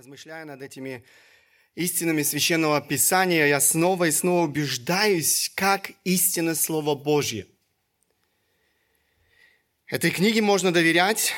размышляя 0.00 0.46
над 0.46 0.62
этими 0.62 1.04
истинами 1.74 2.22
Священного 2.22 2.80
Писания, 2.80 3.46
я 3.46 3.60
снова 3.60 4.04
и 4.04 4.10
снова 4.10 4.46
убеждаюсь, 4.46 5.52
как 5.54 5.90
истинно 6.04 6.54
Слово 6.54 6.94
Божье. 6.94 7.46
Этой 9.86 10.10
книге 10.10 10.40
можно 10.40 10.72
доверять, 10.72 11.34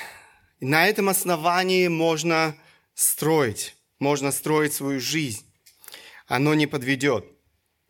и 0.60 0.64
на 0.64 0.86
этом 0.86 1.08
основании 1.08 1.88
можно 1.88 2.56
строить, 2.94 3.74
можно 3.98 4.30
строить 4.30 4.74
свою 4.74 5.00
жизнь. 5.00 5.44
Оно 6.28 6.54
не 6.54 6.68
подведет. 6.68 7.24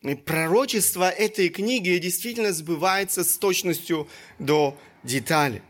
И 0.01 0.15
пророчество 0.15 1.07
этой 1.07 1.49
книги 1.49 1.99
действительно 1.99 2.51
сбывается 2.51 3.23
с 3.23 3.37
точностью 3.37 4.09
до 4.39 4.75
деталей. 5.03 5.61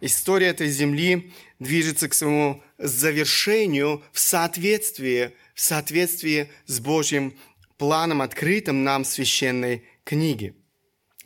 История 0.00 0.46
этой 0.46 0.70
земли 0.70 1.34
движется 1.58 2.08
к 2.08 2.14
своему 2.14 2.62
завершению 2.78 4.02
в 4.12 4.18
соответствии, 4.18 5.34
в 5.54 5.60
соответствии 5.60 6.50
с 6.66 6.80
Божьим 6.80 7.36
планом, 7.76 8.22
открытым 8.22 8.84
нам 8.84 9.04
в 9.04 9.08
священной 9.08 9.84
книге. 10.04 10.54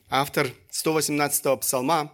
Автор 0.09 0.51
118-го 0.71 1.57
псалма, 1.57 2.13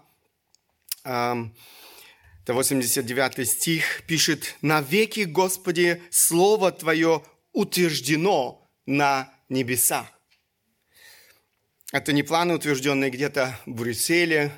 это 1.02 2.54
89 2.54 3.48
стих, 3.48 4.02
пишет, 4.06 4.56
«Навеки, 4.62 5.20
Господи, 5.20 6.02
Слово 6.10 6.72
Твое 6.72 7.22
утверждено 7.52 8.68
на 8.86 9.32
небесах». 9.48 10.06
Это 11.92 12.12
не 12.12 12.22
планы, 12.22 12.54
утвержденные 12.54 13.10
где-то 13.10 13.58
в 13.64 13.72
Брюсселе, 13.72 14.52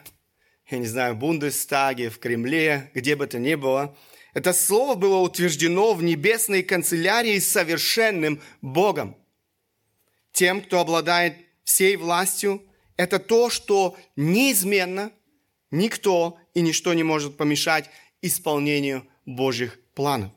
я 0.70 0.78
не 0.78 0.86
знаю, 0.86 1.14
в 1.14 1.18
Бундестаге, 1.18 2.10
в 2.10 2.18
Кремле, 2.18 2.90
где 2.94 3.16
бы 3.16 3.26
то 3.26 3.38
ни 3.38 3.54
было. 3.54 3.96
Это 4.34 4.52
слово 4.52 4.94
было 4.94 5.18
утверждено 5.18 5.92
в 5.94 6.02
небесной 6.02 6.62
канцелярии 6.62 7.38
совершенным 7.40 8.40
Богом. 8.62 9.16
Тем, 10.32 10.62
кто 10.62 10.80
обладает 10.80 11.34
всей 11.64 11.96
властью, 11.96 12.62
это 12.96 13.18
то, 13.18 13.50
что 13.50 13.96
неизменно 14.14 15.10
никто 15.70 16.38
и 16.54 16.60
ничто 16.60 16.94
не 16.94 17.02
может 17.02 17.36
помешать 17.36 17.90
исполнению 18.22 19.06
Божьих 19.26 19.80
планов. 19.94 20.32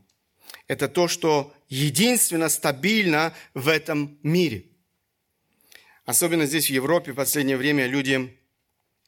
Это 0.67 0.87
то, 0.87 1.07
что 1.07 1.53
единственно 1.69 2.49
стабильно 2.49 3.33
в 3.53 3.67
этом 3.67 4.17
мире. 4.23 4.65
Особенно 6.05 6.45
здесь, 6.45 6.67
в 6.67 6.69
Европе, 6.71 7.11
в 7.11 7.15
последнее 7.15 7.57
время 7.57 7.85
люди 7.85 8.37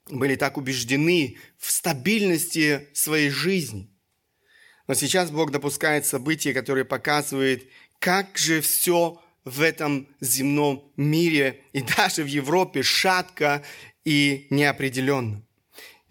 были 0.10 0.36
так 0.36 0.58
убеждены 0.58 1.38
в 1.58 1.72
стабильности 1.72 2.88
своей 2.94 3.30
жизни. 3.30 3.90
Но 4.88 4.94
сейчас 4.94 5.32
Бог 5.32 5.52
допускает 5.52 6.06
события, 6.06 6.54
которые 6.54 6.86
показывают, 6.86 7.64
как 8.00 8.38
же 8.38 8.62
все 8.62 9.22
в 9.44 9.62
этом 9.62 10.08
земном 10.22 10.92
мире 10.96 11.62
и 11.74 11.82
даже 11.82 12.24
в 12.24 12.28
Европе 12.28 12.84
шатко 12.84 13.64
и 14.04 14.48
неопределенно. 14.50 15.42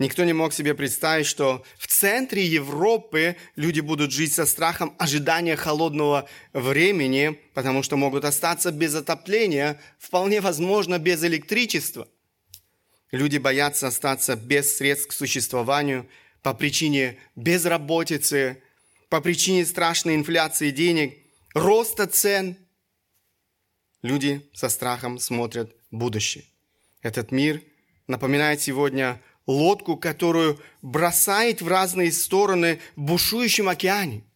Никто 0.00 0.24
не 0.24 0.32
мог 0.32 0.52
себе 0.52 0.74
представить, 0.74 1.26
что 1.26 1.64
в 1.78 1.86
центре 1.86 2.44
Европы 2.44 3.36
люди 3.54 3.78
будут 3.78 4.10
жить 4.10 4.32
со 4.32 4.44
страхом 4.44 4.92
ожидания 4.98 5.54
холодного 5.54 6.28
времени, 6.52 7.38
потому 7.54 7.84
что 7.84 7.96
могут 7.96 8.24
остаться 8.24 8.72
без 8.72 8.96
отопления, 8.96 9.80
вполне 10.00 10.40
возможно, 10.40 10.98
без 10.98 11.22
электричества. 11.22 12.08
Люди 13.14 13.38
боятся 13.38 13.86
остаться 13.86 14.34
без 14.34 14.76
средств 14.76 15.06
к 15.06 15.12
существованию 15.12 16.08
по 16.42 16.52
причине 16.52 17.16
безработицы, 17.36 18.60
по 19.08 19.20
причине 19.20 19.64
страшной 19.64 20.16
инфляции 20.16 20.72
денег, 20.72 21.16
роста 21.54 22.08
цен. 22.08 22.56
Люди 24.02 24.44
со 24.52 24.68
страхом 24.68 25.20
смотрят 25.20 25.72
будущее. 25.92 26.42
Этот 27.02 27.30
мир 27.30 27.62
напоминает 28.08 28.60
сегодня 28.60 29.22
лодку, 29.46 29.96
которую 29.96 30.60
бросает 30.82 31.62
в 31.62 31.68
разные 31.68 32.10
стороны 32.10 32.80
в 32.96 33.02
бушующем 33.02 33.68
океане– 33.68 34.24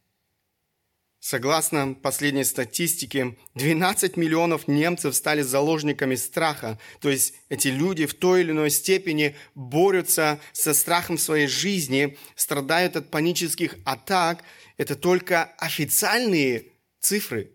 Согласно 1.21 1.95
последней 1.95 2.45
статистике, 2.45 3.37
12 3.55 4.17
миллионов 4.17 4.69
немцев 4.69 5.17
стали 5.17 5.43
заложниками 5.43 6.15
страха. 6.15 6.79
То 7.01 7.11
есть 7.11 7.35
эти 7.49 7.69
люди 7.69 8.07
в 8.07 8.15
той 8.15 8.43
или 8.43 8.53
иной 8.53 8.71
степени 8.71 9.35
борются 9.57 10.39
со 10.53 10.75
страхом 10.75 11.17
в 11.17 11.21
своей 11.21 11.49
жизни, 11.49 12.17
страдают 12.37 12.95
от 12.95 13.11
панических 13.11 13.77
атак. 13.85 14.45
Это 14.77 14.95
только 14.95 15.45
официальные 15.59 16.67
цифры. 17.01 17.51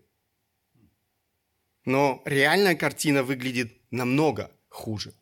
Но 1.86 2.22
реальная 2.26 2.76
картина 2.76 3.24
выглядит 3.24 3.74
намного 3.92 4.52
хуже. 4.68 5.14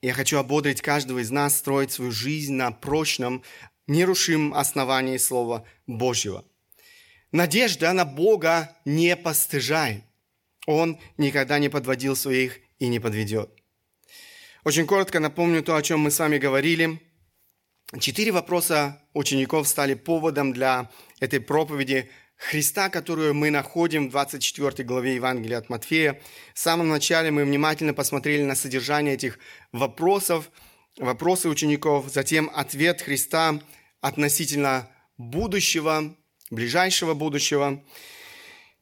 Я 0.00 0.12
хочу 0.12 0.38
ободрить 0.38 0.80
каждого 0.80 1.20
из 1.20 1.30
нас 1.30 1.56
строить 1.56 1.92
свою 1.92 2.12
жизнь 2.12 2.54
на 2.54 2.70
прочном, 2.70 3.42
нерушимом 3.88 4.54
основании 4.54 5.16
Слова 5.16 5.64
Божьего. 5.86 6.44
Надежда 7.32 7.92
на 7.92 8.04
Бога 8.04 8.76
не 8.84 9.16
постыжает. 9.16 10.02
Он 10.66 10.98
никогда 11.16 11.58
не 11.58 11.68
подводил 11.68 12.16
своих 12.16 12.60
и 12.78 12.88
не 12.88 13.00
подведет. 13.00 13.50
Очень 14.64 14.86
коротко 14.86 15.20
напомню 15.20 15.62
то, 15.62 15.76
о 15.76 15.82
чем 15.82 16.00
мы 16.00 16.10
с 16.10 16.18
вами 16.18 16.38
говорили. 16.38 17.00
Четыре 18.00 18.32
вопроса 18.32 19.02
учеников 19.14 19.66
стали 19.66 19.94
поводом 19.94 20.52
для 20.52 20.90
этой 21.20 21.40
проповеди 21.40 22.10
Христа, 22.36 22.88
которую 22.88 23.34
мы 23.34 23.50
находим 23.50 24.08
в 24.08 24.10
24 24.10 24.86
главе 24.86 25.14
Евангелия 25.16 25.58
от 25.58 25.68
Матфея. 25.70 26.20
В 26.54 26.58
самом 26.58 26.88
начале 26.88 27.30
мы 27.30 27.44
внимательно 27.44 27.94
посмотрели 27.94 28.42
на 28.42 28.54
содержание 28.54 29.14
этих 29.14 29.38
вопросов, 29.72 30.50
вопросы 30.98 31.48
учеников, 31.48 32.08
затем 32.08 32.50
ответ 32.54 33.02
Христа 33.02 33.60
относительно 34.00 34.88
будущего, 35.16 36.16
ближайшего 36.50 37.14
будущего, 37.14 37.82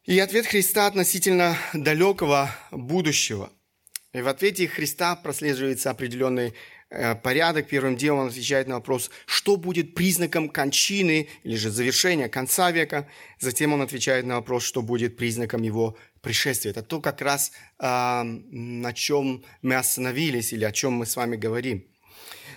и 0.05 0.19
ответ 0.21 0.47
Христа 0.47 0.87
относительно 0.87 1.57
далекого 1.73 2.51
будущего. 2.71 3.51
И 4.13 4.21
в 4.21 4.29
ответе 4.29 4.69
Христа 4.69 5.17
прослеживается 5.17 5.91
определенный 5.91 6.55
э, 6.91 7.17
порядок. 7.17 7.69
Первым 7.69 7.97
делом 7.97 8.21
он 8.21 8.29
отвечает 8.29 8.69
на 8.69 8.77
вопрос, 8.77 9.11
что 9.27 9.57
будет 9.57 9.95
признаком 9.95 10.49
кончины 10.49 11.29
или 11.43 11.57
же 11.57 11.71
завершения 11.71 12.29
конца 12.29 12.71
века. 12.71 13.09
Затем 13.41 13.73
он 13.73 13.83
отвечает 13.83 14.25
на 14.25 14.37
вопрос, 14.37 14.63
что 14.63 14.81
будет 14.81 15.17
признаком 15.17 15.63
его 15.63 15.99
пришествия. 16.23 16.71
Это 16.71 16.83
то 16.83 17.01
как 17.01 17.21
раз, 17.21 17.53
на 17.79 18.93
чем 18.95 19.45
мы 19.61 19.75
остановились 19.75 20.53
или 20.53 20.65
о 20.65 20.73
чем 20.73 20.95
мы 20.95 21.05
с 21.05 21.17
вами 21.17 21.37
говорим. 21.37 21.85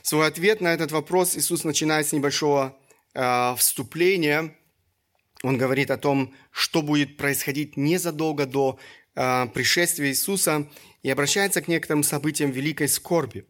Свой 0.01 0.27
ответ 0.27 0.61
на 0.61 0.73
этот 0.73 0.91
вопрос 0.91 1.35
Иисус 1.35 1.63
начинает 1.63 2.07
с 2.07 2.13
небольшого 2.13 2.77
а, 3.13 3.55
вступления, 3.55 4.55
он 5.41 5.57
говорит 5.57 5.89
о 5.89 5.97
том, 5.97 6.33
что 6.51 6.81
будет 6.81 7.15
происходить 7.15 7.77
незадолго 7.77 8.45
до 8.45 8.77
э, 9.15 9.47
пришествия 9.53 10.09
Иисуса 10.09 10.67
и 11.01 11.09
обращается 11.09 11.61
к 11.61 11.69
некоторым 11.69 12.03
событиям 12.03 12.51
великой 12.51 12.89
скорби. 12.89 13.45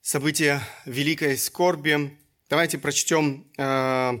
События 0.00 0.60
великой 0.84 1.38
скорби. 1.38 2.18
Давайте 2.48 2.78
прочтем 2.78 3.46
э, 3.56 4.18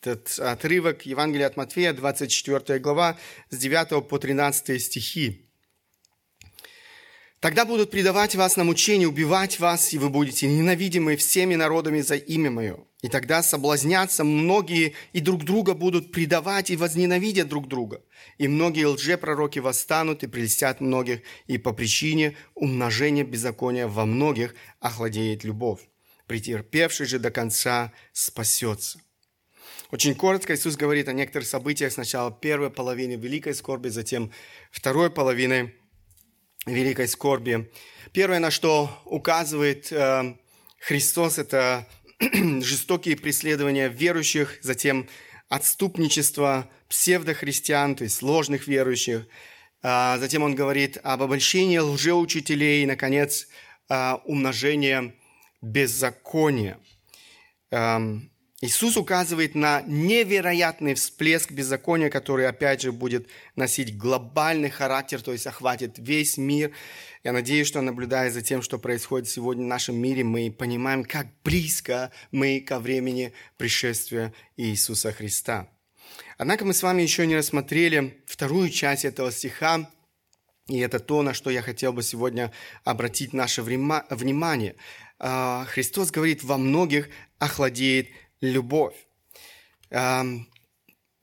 этот 0.00 0.38
отрывок 0.38 1.04
Евангелия 1.04 1.46
от 1.46 1.58
Матфея, 1.58 1.92
24 1.92 2.78
глава, 2.78 3.18
с 3.50 3.58
9 3.58 4.08
по 4.08 4.18
13 4.18 4.82
стихи. 4.82 5.45
Тогда 7.40 7.66
будут 7.66 7.90
предавать 7.90 8.34
вас 8.34 8.56
на 8.56 8.64
мучение, 8.64 9.06
убивать 9.06 9.60
вас, 9.60 9.92
и 9.92 9.98
вы 9.98 10.08
будете 10.08 10.48
ненавидимы 10.48 11.16
всеми 11.16 11.54
народами 11.54 12.00
за 12.00 12.16
имя 12.16 12.50
Мое. 12.50 12.78
И 13.02 13.08
тогда 13.08 13.42
соблазнятся 13.42 14.24
многие, 14.24 14.94
и 15.12 15.20
друг 15.20 15.44
друга 15.44 15.74
будут 15.74 16.12
предавать, 16.12 16.70
и 16.70 16.76
возненавидят 16.76 17.48
друг 17.48 17.68
друга. 17.68 18.02
И 18.38 18.48
многие 18.48 18.86
лжепророки 18.86 19.58
восстанут 19.58 20.22
и 20.22 20.26
прельстят 20.26 20.80
многих, 20.80 21.20
и 21.46 21.58
по 21.58 21.72
причине 21.72 22.36
умножения 22.54 23.22
беззакония 23.22 23.86
во 23.86 24.06
многих 24.06 24.54
охладеет 24.80 25.44
любовь. 25.44 25.80
Претерпевший 26.26 27.06
же 27.06 27.18
до 27.18 27.30
конца 27.30 27.92
спасется. 28.12 28.98
Очень 29.90 30.14
коротко 30.14 30.54
Иисус 30.54 30.76
говорит 30.76 31.08
о 31.08 31.12
некоторых 31.12 31.46
событиях. 31.46 31.92
Сначала 31.92 32.32
первой 32.32 32.70
половины 32.70 33.12
великой 33.12 33.54
скорби, 33.54 33.88
затем 33.88 34.32
второй 34.72 35.10
половины 35.10 35.74
великой 36.66 37.08
скорби. 37.08 37.70
Первое, 38.12 38.40
на 38.40 38.50
что 38.50 38.90
указывает 39.04 39.90
э, 39.92 40.34
Христос, 40.80 41.38
это 41.38 41.86
жестокие 42.20 43.16
преследования 43.16 43.88
верующих, 43.88 44.58
затем 44.62 45.08
отступничество 45.48 46.68
псевдохристиан, 46.88 47.94
то 47.94 48.04
есть 48.04 48.20
ложных 48.22 48.66
верующих. 48.66 49.26
А, 49.82 50.18
затем 50.18 50.42
он 50.42 50.54
говорит 50.54 50.98
об 51.02 51.22
обольщении 51.22 51.78
лжеучителей 51.78 52.82
и, 52.82 52.86
наконец, 52.86 53.46
умножение 54.24 55.14
беззакония. 55.62 56.80
Иисус 58.62 58.96
указывает 58.96 59.54
на 59.54 59.82
невероятный 59.82 60.94
всплеск 60.94 61.52
беззакония, 61.52 62.08
который, 62.08 62.48
опять 62.48 62.80
же, 62.80 62.90
будет 62.90 63.28
носить 63.54 63.98
глобальный 63.98 64.70
характер, 64.70 65.20
то 65.20 65.32
есть 65.32 65.46
охватит 65.46 65.96
весь 65.98 66.38
мир. 66.38 66.72
Я 67.22 67.32
надеюсь, 67.32 67.66
что 67.66 67.82
наблюдая 67.82 68.30
за 68.30 68.40
тем, 68.40 68.62
что 68.62 68.78
происходит 68.78 69.28
сегодня 69.28 69.64
в 69.64 69.68
нашем 69.68 69.96
мире, 69.96 70.24
мы 70.24 70.50
понимаем, 70.50 71.04
как 71.04 71.26
близко 71.44 72.10
мы 72.30 72.60
ко 72.60 72.80
времени 72.80 73.34
пришествия 73.58 74.32
Иисуса 74.56 75.12
Христа. 75.12 75.68
Однако 76.38 76.64
мы 76.64 76.72
с 76.72 76.82
вами 76.82 77.02
еще 77.02 77.26
не 77.26 77.36
рассмотрели 77.36 78.22
вторую 78.26 78.70
часть 78.70 79.04
этого 79.04 79.30
стиха, 79.32 79.90
и 80.66 80.78
это 80.78 80.98
то, 80.98 81.22
на 81.22 81.34
что 81.34 81.50
я 81.50 81.60
хотел 81.60 81.92
бы 81.92 82.02
сегодня 82.02 82.52
обратить 82.84 83.34
наше 83.34 83.62
внимание. 83.62 84.76
А, 85.18 85.66
Христос 85.66 86.10
говорит, 86.10 86.42
во 86.42 86.56
многих 86.56 87.10
охладеет 87.38 88.08
любовь. 88.40 88.94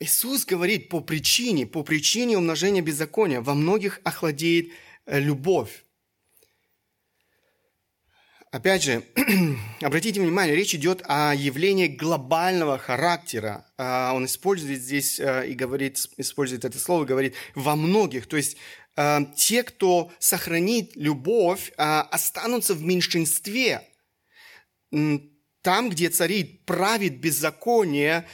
Иисус 0.04 0.46
говорит 0.46 0.90
по 0.90 1.00
причине, 1.00 1.66
по 1.66 1.82
причине 1.82 2.38
умножения 2.38 2.82
беззакония 2.82 3.40
во 3.40 3.54
многих 3.54 4.02
охладеет 4.04 4.74
э, 5.06 5.20
любовь. 5.20 5.86
Опять 8.52 8.84
же, 8.84 9.04
обратите 9.82 10.20
внимание, 10.20 10.58
речь 10.58 10.76
идет 10.76 11.04
о 11.06 11.34
явлении 11.34 11.88
глобального 11.88 12.78
характера. 12.78 13.66
А, 13.78 14.12
он 14.14 14.26
использует 14.26 14.82
здесь 14.82 15.22
э, 15.22 15.48
и 15.48 15.54
говорит, 15.54 15.98
использует 16.18 16.66
это 16.66 16.78
слово, 16.78 17.06
говорит 17.06 17.36
во 17.56 17.78
многих. 17.78 18.28
То 18.28 18.36
есть 18.36 18.58
э, 18.98 19.20
те, 19.38 19.64
кто 19.64 20.12
сохранит 20.20 20.98
любовь, 20.98 21.72
останутся 21.78 22.74
в 22.74 22.84
меньшинстве 22.84 23.88
там, 25.64 25.90
где 25.90 26.10
царит, 26.10 26.66
правит 26.66 27.20
беззаконие, 27.20 28.28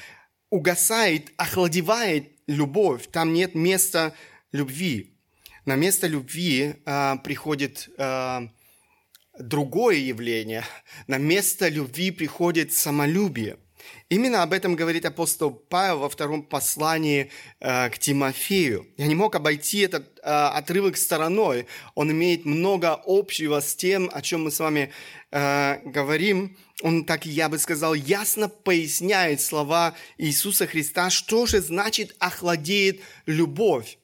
угасает, 0.50 1.32
охладевает 1.38 2.32
любовь. 2.48 3.08
Там 3.12 3.34
нет 3.34 3.56
места 3.56 4.14
любви. 4.52 5.14
На 5.66 5.76
место 5.76 6.08
любви 6.08 6.76
а, 6.86 7.18
приходит 7.18 7.90
а, 7.98 8.50
другое 9.38 9.98
явление. 9.98 10.66
На 11.08 11.18
место 11.18 11.70
любви 11.70 12.12
приходит 12.12 12.74
самолюбие– 12.74 13.58
Именно 14.10 14.44
об 14.44 14.54
этом 14.54 14.76
говорит 14.76 15.06
апостол 15.06 15.52
Павел 15.52 16.00
во 16.00 16.10
втором 16.10 16.44
послании 16.44 17.30
э, 17.60 17.90
к 17.90 18.00
Тимофею. 18.00 18.88
Я 18.98 19.08
не 19.08 19.16
мог 19.16 19.36
обойти 19.36 19.80
этот 19.80 20.18
э, 20.18 20.22
отрывок 20.24 20.98
стороной. 20.98 21.68
Он 21.96 22.12
имеет 22.12 22.46
много 22.46 23.00
общего 23.06 23.60
с 23.60 23.76
тем, 23.76 24.10
о 24.12 24.22
чем 24.22 24.44
мы 24.44 24.52
с 24.52 24.60
вами 24.60 24.92
э, 25.32 25.80
говорим. 25.86 26.58
Он, 26.82 27.06
так 27.06 27.26
я 27.26 27.50
бы 27.50 27.60
сказал, 27.60 27.94
ясно 27.94 28.50
поясняет 28.50 29.42
слова 29.42 29.96
Иисуса 30.18 30.66
Христа, 30.66 31.10
что 31.10 31.46
же 31.46 31.62
значит 31.62 32.16
охладеет 32.20 33.02
любовь. 33.26 34.00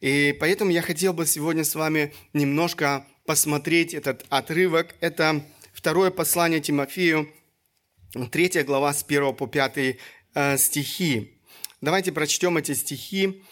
И 0.00 0.36
поэтому 0.38 0.70
я 0.70 0.82
хотел 0.82 1.12
бы 1.12 1.26
сегодня 1.26 1.64
с 1.64 1.74
вами 1.74 2.14
немножко 2.32 3.06
посмотреть 3.26 3.92
этот 3.92 4.24
отрывок. 4.28 4.94
Это 5.00 5.44
второе 5.72 6.10
послание 6.10 6.60
Тимофею, 6.60 7.30
Третья 8.24 8.64
глава 8.64 8.94
с 8.94 9.04
1 9.06 9.34
по 9.34 9.46
5 9.46 9.98
э, 10.34 10.56
стихи. 10.56 11.38
Давайте 11.82 12.12
прочтем 12.12 12.56
эти 12.56 12.72
стихи. 12.72 13.42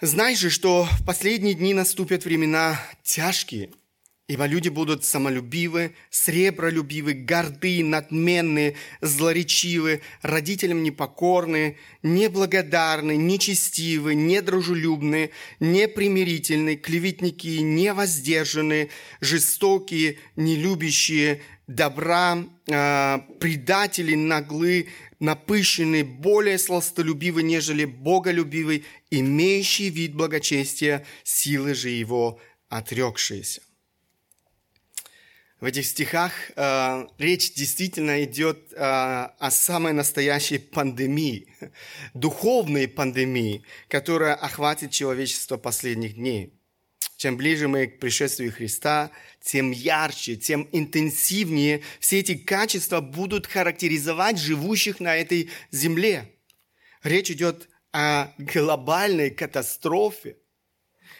«Знай 0.00 0.36
же, 0.36 0.48
что 0.48 0.84
в 0.84 1.04
последние 1.04 1.52
дни 1.52 1.74
наступят 1.74 2.24
времена 2.24 2.80
тяжкие, 3.02 3.70
ибо 4.26 4.46
люди 4.46 4.70
будут 4.70 5.04
самолюбивы, 5.04 5.94
сребролюбивы, 6.08 7.12
горды, 7.12 7.84
надменны, 7.84 8.74
злоречивы, 9.02 10.00
родителям 10.22 10.82
непокорны, 10.82 11.76
неблагодарны, 12.02 13.16
нечестивы, 13.16 14.14
недружелюбны, 14.14 15.30
непримирительны, 15.60 16.76
клеветники, 16.76 17.58
невоздержаны, 17.58 18.88
жестокие, 19.20 20.16
нелюбящие, 20.36 21.42
добра, 21.68 22.44
э, 22.66 23.18
предатели 23.38 24.14
наглы, 24.14 24.88
напыщенный, 25.20 26.02
более 26.02 26.58
сластолюбивый, 26.58 27.44
нежели 27.44 27.84
боголюбивый, 27.84 28.84
имеющий 29.10 29.90
вид 29.90 30.14
благочестия, 30.14 31.06
силы 31.22 31.74
же 31.74 31.90
его 31.90 32.40
отрекшиеся. 32.68 33.62
В 35.60 35.64
этих 35.64 35.86
стихах 35.86 36.32
э, 36.54 37.06
речь 37.18 37.52
действительно 37.52 38.22
идет 38.22 38.72
э, 38.72 38.76
о 38.76 39.50
самой 39.50 39.92
настоящей 39.92 40.58
пандемии, 40.58 41.48
духовной 42.14 42.86
пандемии, 42.86 43.64
которая 43.88 44.34
охватит 44.34 44.92
человечество 44.92 45.56
последних 45.56 46.14
дней. 46.14 46.57
Чем 47.18 47.36
ближе 47.36 47.66
мы 47.66 47.88
к 47.88 47.98
пришествию 47.98 48.52
Христа, 48.52 49.10
тем 49.42 49.72
ярче, 49.72 50.36
тем 50.36 50.68
интенсивнее 50.70 51.82
все 51.98 52.20
эти 52.20 52.36
качества 52.36 53.00
будут 53.00 53.48
характеризовать 53.48 54.38
живущих 54.38 55.00
на 55.00 55.16
этой 55.16 55.50
земле. 55.72 56.32
Речь 57.02 57.32
идет 57.32 57.68
о 57.92 58.28
глобальной 58.38 59.30
катастрофе. 59.30 60.36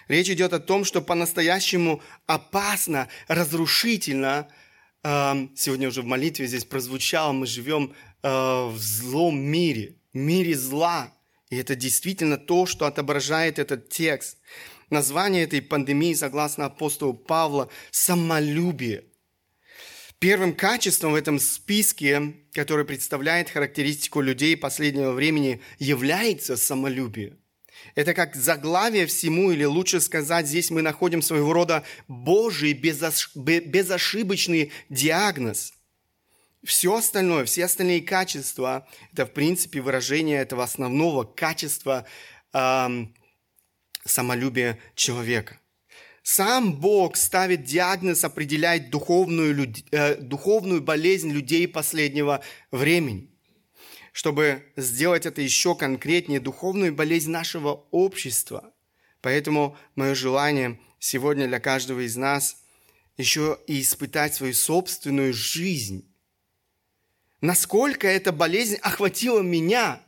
Речь 0.06 0.30
идет 0.30 0.52
о 0.52 0.60
том, 0.60 0.84
что 0.84 1.02
по-настоящему 1.02 2.00
опасно, 2.26 3.08
разрушительно. 3.26 4.46
Эм, 5.02 5.52
сегодня 5.56 5.88
уже 5.88 6.02
в 6.02 6.06
молитве 6.06 6.46
здесь 6.46 6.64
прозвучало, 6.64 7.32
мы 7.32 7.48
живем 7.48 7.92
э, 8.22 8.28
в 8.28 8.78
злом 8.78 9.40
мире, 9.40 9.96
мире 10.12 10.54
зла. 10.54 11.12
И 11.50 11.56
это 11.56 11.74
действительно 11.74 12.36
то, 12.36 12.66
что 12.66 12.86
отображает 12.86 13.58
этот 13.58 13.88
текст. 13.88 14.38
Название 14.90 15.44
этой 15.44 15.60
пандемии, 15.60 16.14
согласно 16.14 16.66
апостолу 16.66 17.14
Павла, 17.14 17.68
самолюбие. 17.90 19.04
Первым 20.18 20.54
качеством 20.54 21.12
в 21.12 21.14
этом 21.14 21.38
списке, 21.38 22.34
который 22.52 22.84
представляет 22.84 23.50
характеристику 23.50 24.20
людей 24.20 24.56
последнего 24.56 25.12
времени, 25.12 25.60
является 25.78 26.56
самолюбие. 26.56 27.36
Это 27.94 28.14
как 28.14 28.34
заглавие 28.34 29.06
всему, 29.06 29.52
или 29.52 29.64
лучше 29.64 30.00
сказать, 30.00 30.48
здесь 30.48 30.70
мы 30.70 30.82
находим 30.82 31.22
своего 31.22 31.52
рода 31.52 31.84
Божий 32.08 32.72
безошибочный 32.72 34.72
диагноз. 34.88 35.74
Все 36.64 36.96
остальное, 36.96 37.44
все 37.44 37.66
остальные 37.66 38.00
качества, 38.00 38.88
это 39.12 39.26
в 39.26 39.32
принципе 39.32 39.80
выражение 39.80 40.40
этого 40.40 40.64
основного 40.64 41.22
качества 41.22 42.04
самолюбие 44.08 44.78
человека. 44.94 45.58
Сам 46.22 46.74
Бог 46.78 47.16
ставит 47.16 47.64
диагноз, 47.64 48.22
определяет 48.24 48.90
духовную, 48.90 49.74
э, 49.92 50.16
духовную 50.16 50.82
болезнь 50.82 51.30
людей 51.30 51.66
последнего 51.66 52.42
времени. 52.70 53.30
Чтобы 54.12 54.62
сделать 54.76 55.24
это 55.24 55.40
еще 55.40 55.74
конкретнее, 55.74 56.40
духовную 56.40 56.94
болезнь 56.94 57.30
нашего 57.30 57.86
общества. 57.90 58.74
Поэтому 59.22 59.76
мое 59.94 60.14
желание 60.14 60.78
сегодня 60.98 61.46
для 61.46 61.60
каждого 61.60 62.00
из 62.00 62.16
нас 62.16 62.62
еще 63.16 63.58
и 63.66 63.80
испытать 63.80 64.34
свою 64.34 64.54
собственную 64.54 65.32
жизнь. 65.32 66.12
Насколько 67.40 68.06
эта 68.06 68.32
болезнь 68.32 68.76
охватила 68.82 69.40
меня? 69.40 70.02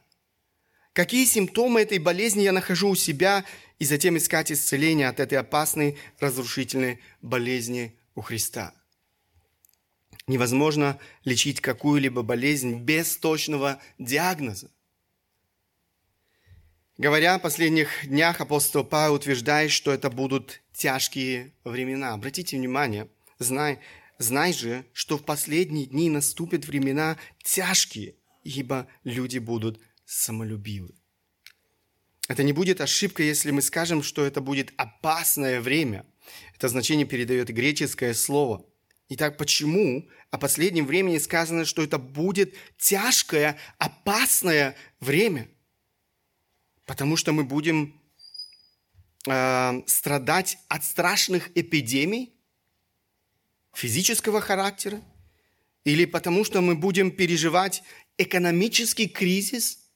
Какие 0.92 1.24
симптомы 1.24 1.82
этой 1.82 1.98
болезни 1.98 2.42
я 2.42 2.52
нахожу 2.52 2.88
у 2.88 2.96
себя 2.96 3.44
и 3.78 3.84
затем 3.84 4.16
искать 4.16 4.50
исцеление 4.50 5.08
от 5.08 5.20
этой 5.20 5.38
опасной 5.38 5.96
разрушительной 6.18 7.00
болезни 7.22 7.96
у 8.14 8.22
Христа. 8.22 8.74
Невозможно 10.26 10.98
лечить 11.24 11.60
какую-либо 11.60 12.22
болезнь 12.22 12.80
без 12.80 13.16
точного 13.16 13.80
диагноза. 13.98 14.70
Говоря 16.98 17.36
о 17.36 17.38
последних 17.38 17.88
днях, 18.06 18.40
апостол 18.40 18.84
Павел 18.84 19.14
утверждает, 19.14 19.70
что 19.70 19.90
это 19.92 20.10
будут 20.10 20.60
тяжкие 20.72 21.54
времена. 21.64 22.12
Обратите 22.12 22.56
внимание, 22.56 23.08
знай, 23.38 23.78
знай 24.18 24.52
же, 24.52 24.84
что 24.92 25.16
в 25.16 25.24
последние 25.24 25.86
дни 25.86 26.10
наступят 26.10 26.66
времена 26.66 27.16
тяжкие, 27.42 28.16
ибо 28.44 28.86
люди 29.04 29.38
будут 29.38 29.80
самолюбивы. 30.10 30.94
Это 32.28 32.42
не 32.42 32.52
будет 32.52 32.80
ошибка, 32.80 33.22
если 33.22 33.50
мы 33.50 33.62
скажем, 33.62 34.02
что 34.02 34.24
это 34.24 34.40
будет 34.40 34.72
опасное 34.76 35.60
время. 35.60 36.04
Это 36.54 36.68
значение 36.68 37.06
передает 37.06 37.48
греческое 37.48 38.14
слово. 38.14 38.64
Итак, 39.08 39.36
почему 39.36 40.08
о 40.30 40.38
последнем 40.38 40.86
времени 40.86 41.18
сказано, 41.18 41.64
что 41.64 41.82
это 41.82 41.98
будет 41.98 42.54
тяжкое, 42.76 43.56
опасное 43.78 44.76
время? 45.00 45.48
Потому 46.86 47.16
что 47.16 47.32
мы 47.32 47.44
будем 47.44 48.00
э, 49.28 49.82
страдать 49.86 50.58
от 50.68 50.84
страшных 50.84 51.50
эпидемий 51.56 52.34
физического 53.72 54.40
характера, 54.40 55.00
или 55.84 56.04
потому 56.04 56.44
что 56.44 56.60
мы 56.60 56.74
будем 56.74 57.10
переживать 57.10 57.82
экономический 58.18 59.08
кризис? 59.08 59.89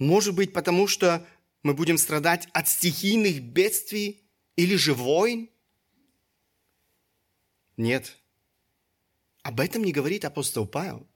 Может 0.00 0.34
быть, 0.34 0.54
потому 0.54 0.88
что 0.88 1.26
мы 1.62 1.74
будем 1.74 1.98
страдать 1.98 2.48
от 2.54 2.68
стихийных 2.68 3.42
бедствий 3.42 4.24
или 4.56 4.74
же 4.74 4.94
войн? 4.94 5.50
Нет. 7.76 8.16
Об 9.42 9.60
этом 9.60 9.84
не 9.84 9.92
говорит 9.92 10.24
апостол 10.24 10.66
Павел. 10.66 11.06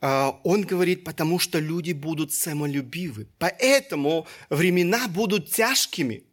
А, 0.00 0.40
он 0.42 0.62
говорит, 0.62 1.04
потому 1.04 1.38
что 1.38 1.60
люди 1.60 1.92
будут 1.92 2.32
самолюбивы. 2.32 3.28
Поэтому 3.38 4.26
времена 4.50 5.06
будут 5.06 5.52
тяжкими, 5.52 6.24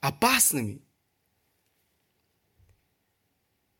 опасными. 0.00 0.82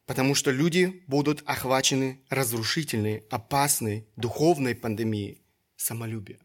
Потому 0.06 0.34
что 0.34 0.50
люди 0.50 1.04
будут 1.06 1.42
охвачены 1.44 2.24
разрушительной, 2.30 3.18
опасной, 3.30 4.08
духовной 4.16 4.74
пандемией 4.74 5.41
самолюбия. 5.82 6.38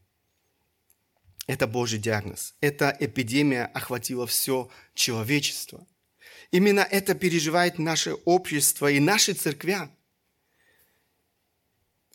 Это 1.45 1.67
Божий 1.67 1.99
диагноз. 1.99 2.55
Эта 2.59 2.95
эпидемия 2.99 3.65
охватила 3.65 4.27
все 4.27 4.69
человечество. 4.93 5.87
Именно 6.51 6.81
это 6.81 7.15
переживает 7.15 7.79
наше 7.79 8.13
общество 8.13 8.91
и 8.91 8.99
наши 8.99 9.33
церквя. 9.33 9.89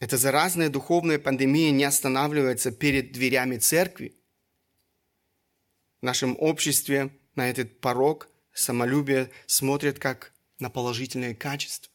Эта 0.00 0.16
заразная 0.16 0.68
духовная 0.68 1.18
пандемия 1.18 1.70
не 1.70 1.84
останавливается 1.84 2.72
перед 2.72 3.12
дверями 3.12 3.56
церкви. 3.56 4.14
В 6.00 6.04
нашем 6.04 6.36
обществе 6.38 7.10
на 7.36 7.48
этот 7.48 7.80
порог 7.80 8.28
самолюбие 8.52 9.30
смотрят 9.46 9.98
как 9.98 10.32
на 10.58 10.68
положительное 10.70 11.34
качество. 11.34 11.90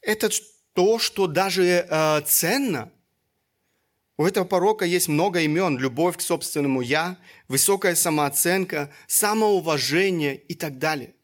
Это 0.00 0.30
то, 0.74 0.98
что 0.98 1.26
даже 1.26 1.64
э, 1.64 2.20
ценно. 2.26 2.92
У 4.16 4.24
этого 4.24 4.44
порока 4.44 4.84
есть 4.84 5.08
много 5.08 5.40
имен. 5.40 5.78
Любовь 5.78 6.16
к 6.16 6.20
собственному 6.20 6.80
«я», 6.80 7.18
высокая 7.48 7.94
самооценка, 7.94 8.92
самоуважение 9.06 10.36
и 10.36 10.54
так 10.54 10.78
далее. 10.78 11.14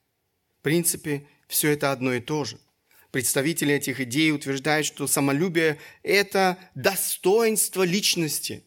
В 0.58 0.62
принципе, 0.62 1.26
все 1.46 1.70
это 1.70 1.92
одно 1.92 2.14
и 2.14 2.20
то 2.20 2.44
же– 2.44 2.58
Представители 3.10 3.74
этих 3.74 4.00
идей 4.00 4.30
утверждают, 4.30 4.86
что 4.86 5.08
самолюбие– 5.08 5.78
это 6.04 6.58
достоинство 6.76 7.82
личности. 7.82 8.62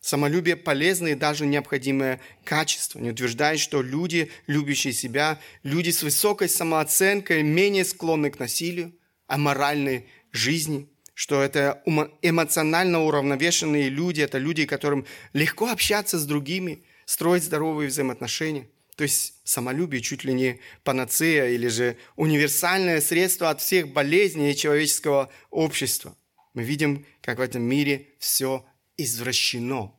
Самолюбие– 0.00 0.56
полезное 0.56 1.12
и 1.12 1.16
даже 1.16 1.44
необходимое 1.44 2.20
качество. 2.44 2.98
Не 2.98 3.10
утверждают, 3.10 3.60
что 3.60 3.82
люди, 3.82 4.30
любящие 4.46 4.94
себя, 4.94 5.38
люди 5.62 5.90
с 5.90 6.02
высокой 6.02 6.48
самооценкой, 6.48 7.42
менее 7.42 7.84
склонны 7.84 8.30
к 8.30 8.38
насилию, 8.38 8.94
а 9.26 9.36
моральной 9.36 10.06
жизни– 10.32 10.88
что 11.16 11.40
это 11.40 11.82
эмоционально 12.20 13.02
уравновешенные 13.02 13.88
люди, 13.88 14.20
это 14.20 14.36
люди, 14.36 14.66
которым 14.66 15.06
легко 15.32 15.70
общаться 15.70 16.18
с 16.18 16.26
другими, 16.26 16.84
строить 17.06 17.42
здоровые 17.42 17.88
взаимоотношения. 17.88 18.68
То 18.96 19.04
есть 19.04 19.40
самолюбие 19.42 20.02
чуть 20.02 20.24
ли 20.24 20.34
не 20.34 20.60
панацея 20.84 21.48
или 21.48 21.68
же 21.68 21.96
универсальное 22.16 23.00
средство 23.00 23.48
от 23.48 23.62
всех 23.62 23.94
болезней 23.94 24.54
человеческого 24.54 25.30
общества. 25.50 26.14
Мы 26.52 26.64
видим, 26.64 27.06
как 27.22 27.38
в 27.38 27.40
этом 27.40 27.62
мире 27.62 28.08
все 28.18 28.66
извращено. 28.98 29.94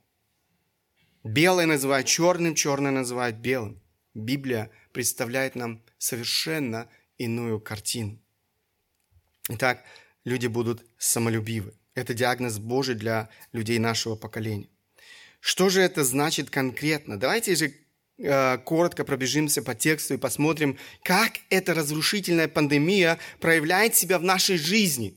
Белое 1.24 1.65
называют 1.65 2.05
черным, 2.05 2.53
черное 2.53 2.91
называют 2.91 3.38
белым. 3.38 3.81
Библия 4.13 4.69
представляет 4.91 5.55
нам 5.55 5.81
совершенно 5.97 6.88
иную 7.17 7.59
картину. 7.59 8.19
Итак, 9.50 9.83
люди 10.27 10.48
будут 10.48 10.86
самолюбивы. 10.98 11.74
Это 11.96 12.13
диагноз 12.13 12.60
Божий 12.60 12.96
для 12.96 13.29
людей 13.53 13.79
нашего 13.79 14.15
поколения. 14.15 14.69
Что 15.39 15.69
же 15.69 15.81
это 15.81 16.03
значит 16.03 16.50
конкретно? 16.50 17.17
Давайте 17.17 17.55
же 17.55 17.74
Э, 18.19 18.57
коротко 18.57 19.03
пробежимся 19.03 19.62
по 19.62 19.75
тексту 19.75 20.15
и 20.15 20.17
посмотрим, 20.17 20.77
как 21.03 21.34
эта 21.51 21.75
разрушительная 21.75 22.48
пандемия 22.48 23.19
проявляет 23.39 23.96
себя 23.96 24.17
в 24.17 24.24
нашей 24.24 24.57
жизни. 24.57 25.15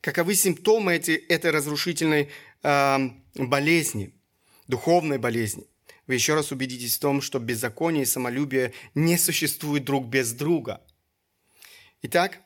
Каковы 0.00 0.36
симптомы 0.36 0.94
эти, 0.94 1.10
этой 1.10 1.50
разрушительной 1.50 2.28
э, 2.62 2.98
болезни, 3.34 4.14
духовной 4.68 5.18
болезни. 5.18 5.66
Вы 6.06 6.14
еще 6.14 6.34
раз 6.34 6.52
убедитесь 6.52 6.96
в 6.96 7.00
том, 7.00 7.20
что 7.20 7.40
беззаконие 7.40 8.04
и 8.04 8.06
самолюбие 8.06 8.72
не 8.94 9.18
существуют 9.18 9.82
друг 9.84 10.06
без 10.06 10.32
друга. 10.32 10.80
Итак, 12.02 12.38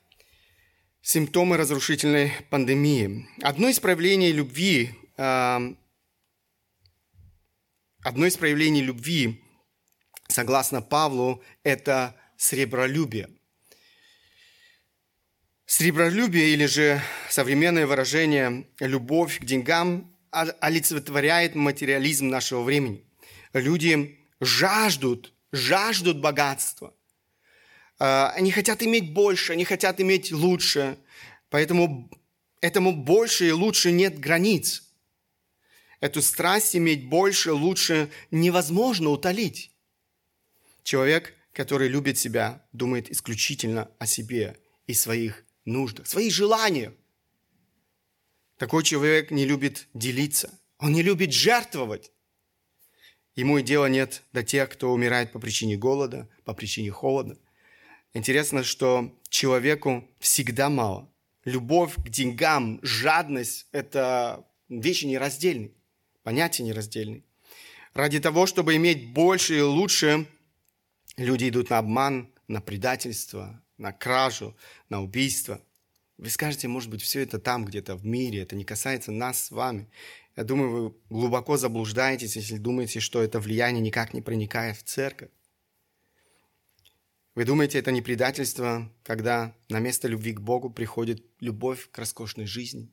симптомы 1.03 1.57
разрушительной 1.57 2.33
пандемии. 2.51 3.27
Одно 3.43 3.69
из 3.69 3.81
проявлений 3.81 4.33
любви, 4.33 4.95
э, 5.17 5.75
одно 8.03 8.27
из 8.27 8.37
проявлений 8.37 8.83
любви 8.83 9.43
согласно 10.31 10.83
Павлу, 10.83 11.43
это 11.63 12.17
сребролюбие. 12.37 13.29
Сребролюбие 15.67 16.51
или 16.51 16.67
же 16.67 17.01
современное 17.29 17.87
выражение 17.87 18.67
«любовь 18.81 19.39
к 19.39 19.45
деньгам» 19.45 20.17
олицетворяет 20.31 21.55
материализм 21.55 22.29
нашего 22.29 22.63
времени. 22.63 23.05
Люди 23.53 24.19
жаждут, 24.41 25.33
жаждут 25.53 26.21
богатства. 26.21 26.95
А, 28.01 28.31
они 28.31 28.51
хотят 28.51 28.83
иметь 28.83 29.13
больше, 29.13 29.53
они 29.53 29.65
хотят 29.65 30.01
иметь 30.01 30.33
лучше. 30.33 30.99
Поэтому 31.51 32.11
этому 32.63 32.97
больше 32.97 33.49
и 33.49 33.53
лучше 33.53 33.93
нет 33.93 34.19
границ. 34.19 34.83
Эту 36.01 36.23
страсть 36.23 36.75
иметь 36.75 37.07
больше, 37.09 37.53
лучше 37.53 38.11
невозможно 38.31 39.11
утолить. 39.11 39.71
Человек, 40.83 41.35
который 41.53 41.89
любит 41.89 42.17
себя, 42.17 42.67
думает 42.73 43.11
исключительно 43.11 43.91
о 43.99 44.07
себе 44.07 44.57
и 44.87 44.95
своих 44.95 45.45
нуждах, 45.67 46.07
своих 46.07 46.33
желаниях. 46.33 46.95
Такой 48.57 48.83
человек 48.83 49.31
не 49.31 49.45
любит 49.45 49.89
делиться, 49.93 50.59
он 50.79 50.93
не 50.93 51.03
любит 51.03 51.35
жертвовать. 51.35 52.13
Ему 53.35 53.59
и 53.59 53.63
дела 53.63 53.91
нет 53.91 54.23
до 54.33 54.43
тех, 54.43 54.71
кто 54.71 54.91
умирает 54.91 55.33
по 55.33 55.39
причине 55.39 55.77
голода, 55.77 56.31
по 56.45 56.55
причине 56.55 56.91
холода. 56.91 57.39
Интересно, 58.15 58.65
что 58.65 59.17
человеку 59.29 60.09
всегда 60.19 60.69
мало. 60.69 61.11
Любовь 61.45 61.95
к 61.95 62.09
деньгам, 62.09 62.79
жадность– 62.83 63.67
это 63.73 64.47
вещи 64.69 65.07
нераздельные, 65.07 65.73
понятия 66.23 66.65
нераздельные. 66.65 67.25
Ради 67.95 68.21
того, 68.21 68.47
чтобы 68.47 68.77
иметь 68.77 69.13
больше 69.13 69.59
и 69.59 69.63
лучше– 69.63 70.27
Люди 71.21 71.51
идут 71.51 71.69
на 71.69 71.77
обман, 71.77 72.33
на 72.49 72.63
предательство, 72.63 73.63
на 73.77 73.93
кражу, 73.93 74.57
на 74.89 75.03
убийство. 75.03 75.61
Вы 76.17 76.31
скажете, 76.31 76.67
может 76.67 76.89
быть, 76.89 77.03
все 77.03 77.21
это 77.21 77.39
там 77.39 77.67
где-то 77.67 77.95
в 77.95 78.07
мире, 78.07 78.41
это 78.41 78.57
не 78.57 78.65
касается 78.65 79.13
нас 79.13 79.45
с 79.45 79.51
вами. 79.51 79.91
Я 80.35 80.45
думаю, 80.45 80.71
вы 80.71 80.95
глубоко 81.11 81.59
заблуждаетесь, 81.59 82.37
если 82.37 82.57
думаете, 82.57 83.01
что 83.01 83.23
это 83.23 83.39
влияние 83.39 83.83
никак 83.83 84.15
не 84.15 84.23
проникает 84.23 84.79
в 84.79 84.85
церковь. 84.85 85.29
Вы 87.35 87.45
думаете, 87.45 87.79
это 87.79 87.93
не 87.93 88.03
предательство, 88.03 88.93
когда 89.03 89.57
на 89.69 89.79
место 89.79 90.09
любви 90.09 90.33
к 90.33 90.41
Богу 90.41 90.71
приходит 90.71 91.25
любовь 91.41 91.89
к 91.91 91.99
роскошной 91.99 92.47
жизни? 92.47 92.93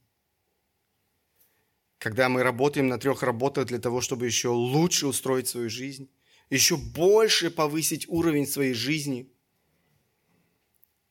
Когда 1.98 2.30
мы 2.30 2.44
работаем 2.44 2.88
на 2.88 3.00
трех 3.00 3.24
работах 3.24 3.66
для 3.66 3.80
того, 3.80 4.02
чтобы 4.02 4.26
еще 4.26 4.50
лучше 4.50 5.08
устроить 5.08 5.48
свою 5.48 5.70
жизнь? 5.70 6.10
еще 6.50 6.78
больше 6.78 7.52
повысить 7.52 8.08
уровень 8.08 8.48
своей 8.48 8.74
жизни. 8.74 9.30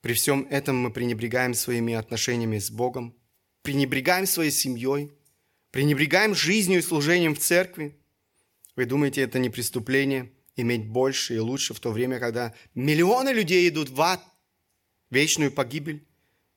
При 0.01 0.15
всем 0.15 0.47
этом 0.51 0.77
мы 0.77 0.93
пренебрегаем 0.93 1.55
своими 1.55 1.95
отношениями 1.95 2.59
с 2.59 2.71
Богом, 2.71 3.15
пренебрегаем 3.63 4.27
своей 4.27 4.51
семьей, 4.51 5.13
пренебрегаем 5.71 6.35
жизнью 6.35 6.79
и 6.79 6.83
служением 6.83 7.35
в 7.35 7.41
церкви. 7.41 7.99
Вы 8.77 8.87
думаете, 8.87 9.23
это 9.23 9.39
не 9.39 9.51
преступление 9.51 10.33
иметь 10.57 10.89
больше 10.89 11.37
и 11.37 11.39
лучше 11.39 11.75
в 11.75 11.81
то 11.81 11.91
время, 11.93 12.19
когда 12.19 12.55
миллионы 12.75 13.31
людей 13.31 13.69
идут 13.69 13.91
в 13.91 14.01
ад, 14.01 14.23
вечную 15.11 15.53
погибель? 15.53 16.07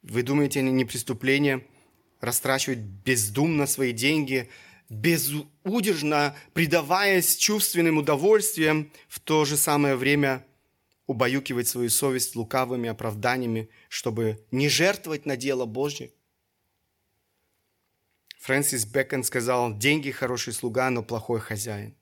Вы 0.02 0.24
думаете, 0.24 0.62
это 0.62 0.70
не 0.70 0.86
преступление 0.86 1.68
растрачивать 2.22 2.80
бездумно 2.80 3.68
свои 3.68 3.92
деньги– 3.92 4.50
безудержно 4.90 6.36
предаваясь 6.54 7.38
чувственным 7.38 7.98
удовольствиям, 7.98 8.92
в 9.08 9.20
то 9.20 9.46
же 9.46 9.56
самое 9.56 9.96
время 9.96 10.46
убаюкивать 11.06 11.68
свою 11.68 11.90
совесть 11.90 12.36
лукавыми 12.36 12.90
оправданиями, 12.90 13.70
чтобы 13.88 14.46
не 14.52 14.68
жертвовать 14.70 15.26
на 15.26 15.38
дело 15.38 15.66
Божье. 15.66 16.12
Фрэнсис 18.40 18.86
Бэкон 18.86 19.24
сказал, 19.24 19.78
деньги– 19.78 20.12
хороший 20.12 20.54
слуга, 20.54 20.90
но 20.90 21.04
плохой 21.04 21.40
хозяин. 21.40 21.96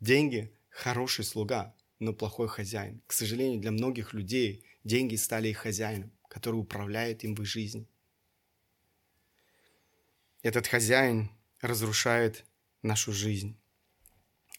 Деньги– 0.00 0.52
хороший 0.72 1.24
слуга, 1.24 1.74
но 1.98 2.12
плохой 2.12 2.48
хозяин. 2.48 3.02
К 3.06 3.12
сожалению, 3.12 3.60
для 3.60 3.70
многих 3.70 4.12
людей 4.12 4.64
деньги 4.84 5.16
стали 5.16 5.48
их 5.48 5.58
хозяином, 5.58 6.10
который 6.28 6.56
управляет 6.56 7.24
им 7.24 7.34
в 7.34 7.42
их 7.42 7.46
жизни. 7.46 7.86
этот 10.42 10.66
хозяин 10.66 11.30
разрушает 11.60 12.44
нашу 12.82 13.12
жизнь. 13.12 13.56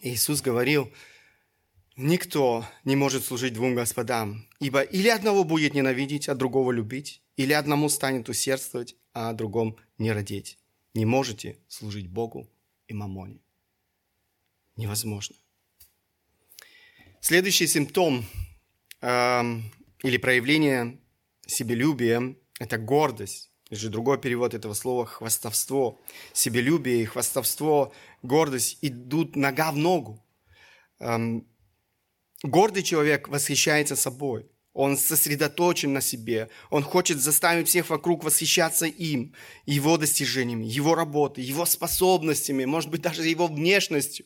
Иисус 0.01 0.41
говорил, 0.41 0.91
никто 1.98 2.65
не 2.86 2.96
может 2.96 3.25
служить 3.25 3.53
двум 3.53 3.75
господам, 3.75 4.48
ибо 4.60 4.82
или 4.82 5.10
одного 5.10 5.43
будет 5.43 5.74
ненавидеть, 5.74 6.29
а 6.29 6.36
другого 6.36 6.72
любить, 6.72 7.22
или 7.36 7.51
одному 7.51 7.89
станет 7.89 8.29
усердствовать, 8.29 8.96
а 9.12 9.29
о 9.29 9.34
другом 9.34 9.77
не 9.98 10.12
родить. 10.13 10.58
Не 10.93 11.05
можете 11.05 11.58
служить 11.67 12.08
Богу 12.08 12.50
и 12.88 12.93
мамоне. 12.93 13.41
Невозможно. 14.77 15.36
Следующий 17.25 17.68
симптом 17.68 18.25
э, 19.00 19.44
или 20.03 20.18
проявление 20.18 21.00
себелюбия– 21.48 22.36
это 22.60 22.77
гордость. 22.77 23.50
Или 23.70 23.80
же 23.80 23.88
другой 23.88 24.20
перевод 24.20 24.53
этого 24.53 24.74
слова– 24.74 25.06
хвастовство. 25.08 26.01
Себелюбие 26.34 27.01
и 27.01 27.06
хвастовство, 27.06 27.94
гордость 28.24 28.77
идут 28.82 29.38
нога 29.38 29.72
в 29.72 29.77
ногу. 29.77 30.22
Эм, 31.00 31.48
гордый 32.44 32.84
человек 32.84 33.30
восхищается 33.30 33.96
собой. 33.96 34.51
Он 34.74 34.98
сосредоточен 34.98 35.94
на 35.94 36.01
себе. 36.01 36.50
Он 36.72 36.84
хочет 36.84 37.22
заставить 37.22 37.70
всех 37.70 37.89
вокруг 37.89 38.25
восхищаться 38.25 38.86
им, 38.86 39.34
его 39.65 39.98
достижениями, 39.98 40.65
его 40.65 40.94
работой, 40.94 41.46
его 41.46 41.65
способностями, 41.65 42.65
может 42.65 42.89
быть, 42.89 43.01
даже 43.01 43.25
его 43.25 43.48
внешностью. 43.48 44.25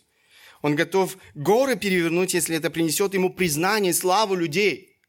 Он 0.62 0.76
готов 0.76 1.18
горы 1.36 1.76
перевернуть, 1.76 2.34
если 2.34 2.56
это 2.56 2.70
принесет 2.70 3.14
ему 3.14 3.34
признание, 3.34 3.94
славу 3.94 4.36
людей. 4.36 5.00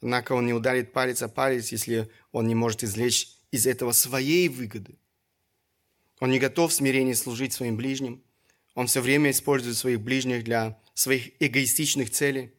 Однако 0.00 0.32
он 0.32 0.46
не 0.46 0.52
ударит 0.52 0.92
палец 0.92 1.22
о 1.22 1.28
палец, 1.28 1.72
если 1.72 2.10
он 2.32 2.46
не 2.46 2.54
может 2.54 2.84
извлечь 2.84 3.28
из 3.50 3.66
этого 3.66 3.92
своей 3.92 4.48
выгоды. 4.48 4.98
Он 6.20 6.30
не 6.30 6.38
готов 6.38 6.70
в 6.70 6.74
смирении 6.74 7.12
служить 7.12 7.52
своим 7.52 7.76
ближним. 7.76 8.22
Он 8.74 8.86
все 8.86 9.00
время 9.00 9.30
использует 9.30 9.76
своих 9.76 10.00
ближних 10.00 10.44
для 10.44 10.78
своих 10.94 11.30
эгоистичных 11.40 12.10
целей. 12.10 12.52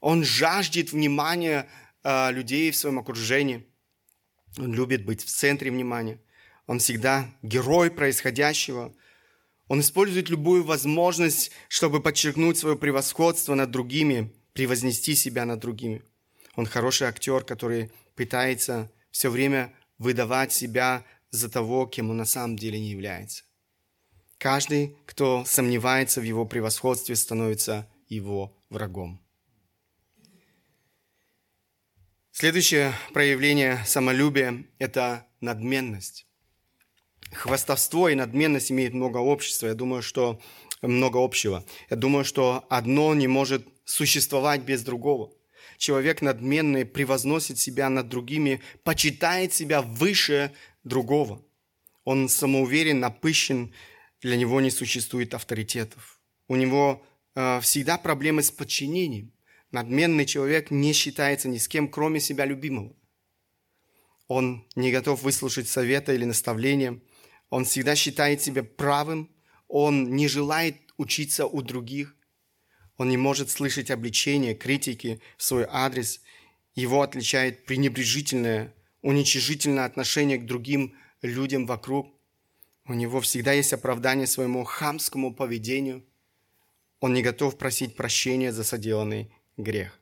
Он 0.00 0.24
жаждет 0.24 0.92
внимания 0.92 1.68
э, 2.02 2.32
людей 2.32 2.70
в 2.70 2.76
своем 2.76 2.98
окружении. 2.98 3.66
Он 4.58 4.72
любит 4.72 5.04
быть 5.04 5.24
в 5.24 5.28
центре 5.28 5.70
внимания. 5.70 6.20
Он 6.66 6.78
всегда 6.78 7.28
герой 7.42 7.90
происходящего. 7.90 8.94
Он 9.68 9.80
использует 9.80 10.30
любую 10.30 10.64
возможность, 10.64 11.50
чтобы 11.68 12.00
подчеркнуть 12.00 12.56
свое 12.56 12.76
превосходство 12.76 13.54
над 13.54 13.70
другими, 13.70 14.32
превознести 14.52 15.14
себя 15.14 15.44
над 15.44 15.60
другими. 15.60 16.02
Он 16.54 16.66
хороший 16.66 17.08
актер, 17.08 17.44
который 17.44 17.90
пытается 18.14 18.90
все 19.10 19.28
время 19.28 19.74
выдавать 19.98 20.52
себя 20.52 21.04
за 21.30 21.50
того, 21.50 21.86
кем 21.86 22.10
он 22.10 22.16
на 22.16 22.24
самом 22.24 22.56
деле 22.56 22.78
не 22.78 22.90
является. 22.90 23.44
Каждый, 24.38 24.96
кто 25.06 25.44
сомневается 25.44 26.20
в 26.20 26.24
его 26.24 26.44
превосходстве, 26.44 27.16
становится 27.16 27.88
его 28.08 28.56
врагом. 28.70 29.20
Следующее 32.30 32.92
проявление 33.14 33.82
самолюбия– 33.86 34.64
это 34.78 35.26
надменность. 35.40 36.25
Хвастовство 37.32 38.08
и 38.08 38.14
надменность 38.14 38.70
имеют 38.70 38.94
много 38.94 39.18
общества. 39.18 39.68
Я 39.68 39.74
думаю, 39.74 40.02
что 40.02 40.40
много 40.82 41.22
общего. 41.22 41.64
Я 41.90 41.96
думаю, 41.96 42.24
что 42.24 42.64
одно 42.68 43.14
не 43.14 43.26
может 43.26 43.66
существовать 43.84 44.62
без 44.62 44.82
другого. 44.82 45.32
Человек 45.78 46.22
надменный 46.22 46.84
превозносит 46.84 47.58
себя 47.58 47.88
над 47.90 48.08
другими, 48.08 48.60
почитает 48.82 49.52
себя 49.52 49.82
выше 49.82 50.52
другого. 50.84 51.42
Он 52.04 52.28
самоуверен, 52.28 53.00
напыщен, 53.00 53.74
для 54.20 54.36
него 54.36 54.60
не 54.60 54.70
существует 54.70 55.34
авторитетов. 55.34 56.20
У 56.48 56.56
него 56.56 57.04
э, 57.34 57.60
всегда 57.60 57.98
проблемы 57.98 58.42
с 58.42 58.50
подчинением. 58.50 59.32
Надменный 59.70 60.24
человек 60.24 60.70
не 60.70 60.92
считается 60.92 61.48
ни 61.48 61.58
с 61.58 61.68
кем, 61.68 61.88
кроме 61.88 62.20
себя 62.20 62.44
любимого. 62.44 62.94
Он 64.28 64.66
не 64.74 64.90
готов 64.90 65.22
выслушать 65.22 65.68
совета 65.68 66.12
или 66.12 66.24
наставления. 66.24 67.00
Он 67.50 67.64
всегда 67.64 67.94
считает 67.94 68.42
себя 68.42 68.62
правым. 68.62 69.30
Он 69.68 70.14
не 70.14 70.28
желает 70.28 70.76
учиться 70.96 71.46
у 71.46 71.62
других. 71.62 72.16
Он 72.96 73.08
не 73.08 73.16
может 73.16 73.50
слышать 73.50 73.90
обличения, 73.90 74.54
критики 74.54 75.20
в 75.36 75.42
свой 75.42 75.66
адрес. 75.68 76.20
Его 76.74 77.02
отличает 77.02 77.64
пренебрежительное, 77.66 78.74
уничижительное 79.02 79.84
отношение 79.84 80.38
к 80.38 80.46
другим 80.46 80.96
людям 81.22 81.66
вокруг. 81.66 82.14
У 82.86 82.94
него 82.94 83.20
всегда 83.20 83.52
есть 83.52 83.72
оправдание 83.72 84.26
своему 84.26 84.64
хамскому 84.64 85.34
поведению. 85.34 86.04
Он 87.00 87.12
не 87.12 87.22
готов 87.22 87.58
просить 87.58 87.96
прощения 87.96 88.52
за 88.52 88.64
соделанный 88.64 89.30
грех. 89.56 90.00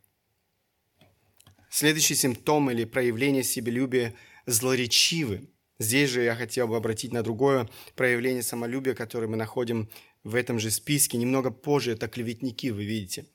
Следующий 1.71 2.15
симптом 2.15 2.71
или 2.71 2.85
проявление 2.85 3.43
себелюбия– 3.43 4.15
злоречивы. 4.47 5.49
Здесь 5.79 6.11
же 6.11 6.23
я 6.23 6.35
хотел 6.35 6.69
бы 6.69 6.77
обратить 6.77 7.13
на 7.13 7.23
другое 7.23 7.69
проявление 7.97 8.43
самолюбия, 8.43 8.95
которое 8.95 9.27
мы 9.27 9.37
находим 9.37 9.89
в 10.23 10.35
этом 10.35 10.59
же 10.59 10.71
списке. 10.71 11.19
Немного 11.19 11.51
позже 11.51 11.93
это 11.93 12.09
клеветники, 12.09 12.71
вы 12.71 12.85
видите. 12.85 13.27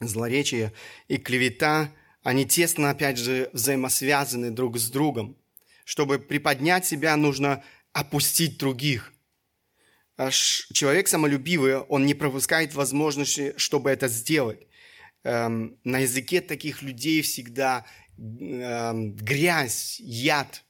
Злоречие 0.00 0.72
и 1.06 1.16
клевета, 1.16 1.92
они 2.22 2.46
тесно, 2.46 2.90
опять 2.90 3.18
же, 3.18 3.50
взаимосвязаны 3.52 4.50
друг 4.50 4.78
с 4.78 4.90
другом. 4.90 5.36
Чтобы 5.84 6.18
приподнять 6.18 6.86
себя, 6.86 7.16
нужно 7.16 7.62
опустить 7.92 8.58
других. 8.58 9.12
Человек 10.72 11.08
самолюбивый, 11.08 11.78
он 11.78 12.06
не 12.06 12.14
пропускает 12.14 12.74
возможности, 12.74 13.52
чтобы 13.56 13.90
это 13.90 14.08
сделать 14.08 14.66
эм, 15.24 15.76
на 15.82 16.00
языке 16.00 16.40
таких 16.40 16.82
людей 16.82 17.20
всегда 17.22 17.84
эм, 18.16 19.14
грязь, 19.14 19.98
яд. 20.00 20.64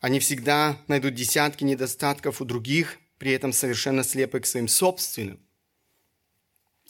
Они 0.00 0.18
всегда 0.18 0.82
найдут 0.88 1.14
десятки 1.14 1.62
недостатков 1.62 2.40
у 2.40 2.46
других, 2.46 2.98
при 3.18 3.32
этом 3.32 3.52
совершенно 3.52 4.02
слепы 4.02 4.40
к 4.40 4.46
своим 4.46 4.66
собственным. 4.66 5.38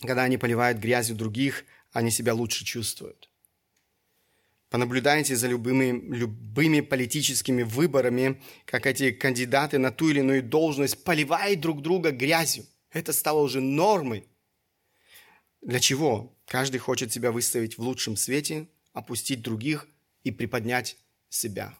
Когда 0.00 0.22
они 0.22 0.38
поливают 0.38 0.78
грязью 0.78 1.16
других, 1.16 1.64
они 1.92 2.12
себя 2.12 2.34
лучше 2.34 2.64
чувствуют. 2.64 3.28
Понаблюдайте 4.70 5.34
за 5.34 5.48
любыми, 5.48 6.14
любыми 6.14 6.80
политическими 6.80 7.64
выборами, 7.64 8.40
как 8.64 8.86
эти 8.86 9.10
кандидаты 9.10 9.78
на 9.78 9.90
ту 9.90 10.10
или 10.10 10.20
иную 10.20 10.44
должность 10.44 11.02
поливают 11.02 11.58
друг 11.58 11.82
друга 11.82 12.12
грязью. 12.12 12.64
Это 12.92 13.12
стало 13.12 13.40
уже 13.40 13.60
нормой. 13.60 14.28
Для 15.60 15.80
чего? 15.80 16.32
Каждый 16.46 16.78
хочет 16.78 17.12
себя 17.12 17.32
выставить 17.32 17.76
в 17.76 17.82
лучшем 17.82 18.16
свете, 18.16 18.68
опустить 18.92 19.42
других 19.42 19.88
и 20.22 20.30
приподнять 20.30 20.96
себя. 21.28 21.76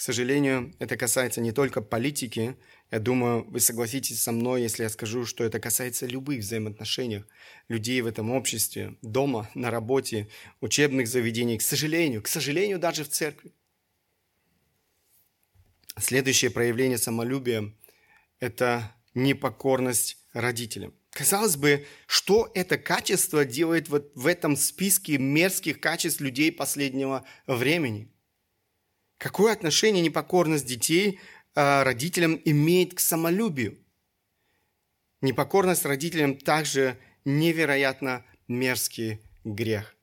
К 0.00 0.02
сожалению, 0.02 0.72
это 0.78 0.96
касается 0.96 1.42
не 1.42 1.52
только 1.52 1.82
политики. 1.82 2.56
Я 2.90 3.00
думаю, 3.00 3.44
вы 3.50 3.60
согласитесь 3.60 4.22
со 4.22 4.32
мной, 4.32 4.62
если 4.62 4.82
я 4.84 4.88
скажу, 4.88 5.26
что 5.26 5.44
это 5.44 5.60
касается 5.60 6.06
любых 6.06 6.38
взаимоотношений 6.40 7.24
людей 7.68 8.00
в 8.00 8.06
этом 8.06 8.30
обществе, 8.30 8.96
дома, 9.02 9.50
на 9.54 9.70
работе, 9.70 10.30
учебных 10.62 11.06
заведений. 11.06 11.58
К 11.58 11.60
сожалению, 11.60 12.22
к 12.22 12.28
сожалению, 12.28 12.78
даже 12.78 13.04
в 13.04 13.10
церкви. 13.10 13.52
Следующее 15.98 16.50
проявление 16.50 16.96
самолюбия– 16.96 17.70
это 18.40 18.96
непокорность 19.12 20.16
родителям. 20.32 20.94
Казалось 21.10 21.56
бы, 21.56 21.86
что 22.06 22.50
это 22.54 22.78
качество 22.78 23.44
делает 23.44 23.90
вот 23.90 24.12
в 24.14 24.26
этом 24.26 24.56
списке 24.56 25.18
мерзких 25.18 25.78
качеств 25.78 26.22
людей 26.22 26.50
последнего 26.50 27.26
времени? 27.46 28.10
Какое 29.20 29.52
отношение 29.52 30.02
непокорность 30.02 30.64
детей 30.64 31.20
э, 31.54 31.82
родителям 31.82 32.40
имеет 32.42 32.94
к 32.94 33.00
самолюбию? 33.00 33.78
Непокорность 35.20 35.84
родителям 35.84 36.38
также 36.38 36.98
невероятно 37.26 38.24
мерзкий 38.48 39.20
грех. 39.44 39.94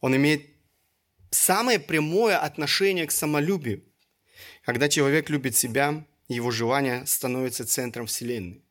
Он 0.00 0.16
имеет 0.16 0.44
самое 1.30 1.78
прямое 1.78 2.36
отношение 2.36 3.06
к 3.06 3.12
самолюбию. 3.12 3.84
Когда 4.64 4.88
человек 4.88 5.30
любит 5.30 5.54
себя, 5.54 6.04
его 6.26 6.50
желание 6.50 7.06
становится 7.06 7.64
центром 7.64 8.06
Вселенной. 8.06 8.64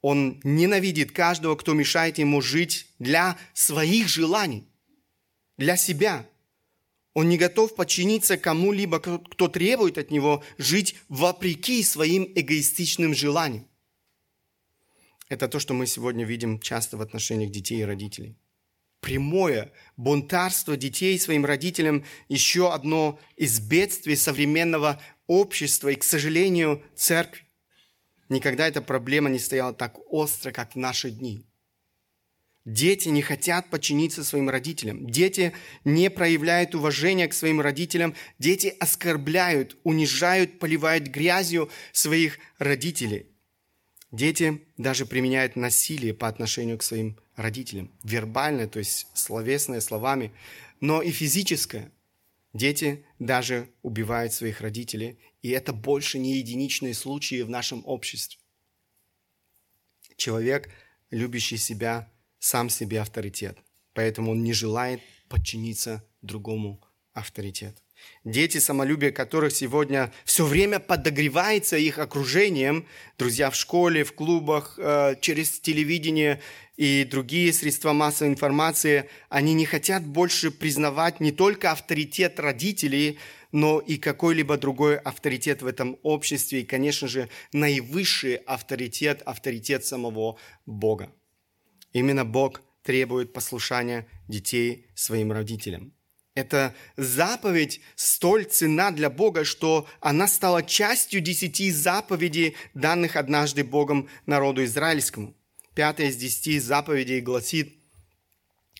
Он 0.00 0.40
ненавидит 0.42 1.12
каждого, 1.12 1.54
кто 1.54 1.72
мешает 1.72 2.18
ему 2.18 2.40
жить 2.40 2.92
для 2.98 3.38
своих 3.54 4.08
желаний, 4.08 4.68
для 5.56 5.76
себя. 5.76 6.26
Он 7.18 7.28
не 7.28 7.36
готов 7.36 7.74
подчиниться 7.74 8.36
кому-либо, 8.36 9.00
кто 9.00 9.48
требует 9.48 9.98
от 9.98 10.12
него 10.12 10.44
жить 10.56 10.94
вопреки 11.08 11.82
своим 11.82 12.30
эгоистичным 12.32 13.12
желаниям. 13.12 13.66
Это 15.28 15.48
то, 15.48 15.58
что 15.58 15.74
мы 15.74 15.88
сегодня 15.88 16.24
видим 16.24 16.60
часто 16.60 16.96
в 16.96 17.02
отношениях 17.02 17.50
детей 17.50 17.80
и 17.80 17.84
родителей. 17.84 18.38
Прямое 19.00 19.72
бунтарство 19.96 20.76
детей 20.76 21.18
своим 21.18 21.44
родителям– 21.44 22.04
еще 22.28 22.72
одно 22.72 23.18
из 23.34 23.58
бедствий 23.58 24.14
современного 24.14 25.02
общества 25.26 25.88
и, 25.88 25.96
к 25.96 26.04
сожалению, 26.04 26.84
церкви. 26.94 27.42
Никогда 28.28 28.68
эта 28.68 28.80
проблема 28.80 29.28
не 29.28 29.40
стояла 29.40 29.74
так 29.74 29.98
остро, 30.08 30.52
как 30.52 30.76
в 30.76 30.78
наши 30.78 31.10
дни. 31.10 31.47
Дети 32.68 33.08
не 33.08 33.22
хотят 33.22 33.70
подчиниться 33.70 34.22
своим 34.22 34.50
родителям. 34.50 35.08
Дети 35.08 35.54
не 35.86 36.10
проявляют 36.10 36.74
уважения 36.74 37.26
к 37.26 37.32
своим 37.32 37.62
родителям. 37.62 38.14
Дети 38.38 38.74
оскорбляют, 38.78 39.78
унижают, 39.84 40.58
поливают 40.58 41.04
грязью 41.04 41.70
своих 41.92 42.38
родителей. 42.58 43.24
Дети 44.12 44.60
даже 44.76 45.06
применяют 45.06 45.56
насилие 45.56 46.12
по 46.12 46.28
отношению 46.28 46.76
к 46.76 46.82
своим 46.82 47.18
родителям. 47.36 47.90
Вербальное, 48.04 48.68
то 48.68 48.80
есть 48.80 49.06
словесное, 49.14 49.80
словами, 49.80 50.30
но 50.82 51.00
и 51.00 51.10
физическое. 51.10 51.90
Дети 52.52 53.02
даже 53.18 53.70
убивают 53.80 54.34
своих 54.34 54.60
родителей, 54.60 55.18
и 55.40 55.48
это 55.48 55.72
больше 55.72 56.18
не 56.18 56.36
единичные 56.36 56.92
случаи 56.92 57.40
в 57.40 57.48
нашем 57.48 57.82
обществе. 57.86 58.38
Человек, 60.18 60.68
любящий 61.10 61.56
себя, 61.56 62.12
сам 62.38 62.70
себе 62.70 63.00
авторитет, 63.00 63.58
поэтому 63.94 64.32
он 64.32 64.42
не 64.42 64.52
желает 64.52 65.00
подчиниться 65.28 66.04
другому 66.22 66.80
авторитету. 67.12 67.82
Дети, 68.24 68.58
самолюбие 68.58 69.10
которых 69.10 69.52
сегодня 69.52 70.12
все 70.24 70.44
время 70.44 70.78
подогревается 70.78 71.76
их 71.76 71.98
окружением, 71.98 72.86
друзья 73.18 73.50
в 73.50 73.56
школе, 73.56 74.04
в 74.04 74.12
клубах, 74.14 74.78
э, 74.78 75.16
через 75.20 75.58
телевидение 75.60 76.40
и 76.76 77.04
другие 77.04 77.52
средства 77.52 77.92
массовой 77.92 78.30
информации, 78.30 79.08
они 79.28 79.54
не 79.54 79.66
хотят 79.66 80.06
больше 80.06 80.50
признавать 80.50 81.20
не 81.20 81.32
только 81.32 81.72
авторитет 81.72 82.38
родителей, 82.38 83.18
но 83.50 83.80
и 83.80 83.96
какой-либо 83.96 84.58
другой 84.58 84.98
авторитет 84.98 85.62
в 85.62 85.66
этом 85.66 85.98
обществе, 86.02 86.60
и, 86.60 86.64
конечно 86.64 87.08
же, 87.08 87.28
наивысший 87.52 88.36
авторитет, 88.36 89.22
авторитет 89.24 89.84
самого 89.84 90.38
Бога. 90.66 91.10
Именно 91.98 92.24
Бог 92.24 92.62
требует 92.82 93.32
послушания 93.32 94.06
детей 94.28 94.86
своим 94.94 95.32
родителям. 95.32 95.92
Эта 96.34 96.72
заповедь 96.96 97.80
столь 97.96 98.44
цена 98.44 98.92
для 98.92 99.10
Бога, 99.10 99.44
что 99.44 99.88
она 100.00 100.28
стала 100.28 100.62
частью 100.62 101.20
десяти 101.20 101.72
заповедей, 101.72 102.54
данных 102.74 103.16
однажды 103.16 103.64
Богом 103.64 104.08
народу 104.26 104.64
израильскому. 104.64 105.34
Пятая 105.74 106.08
из 106.08 106.16
десяти 106.16 106.60
заповедей 106.60 107.20
гласит, 107.20 107.74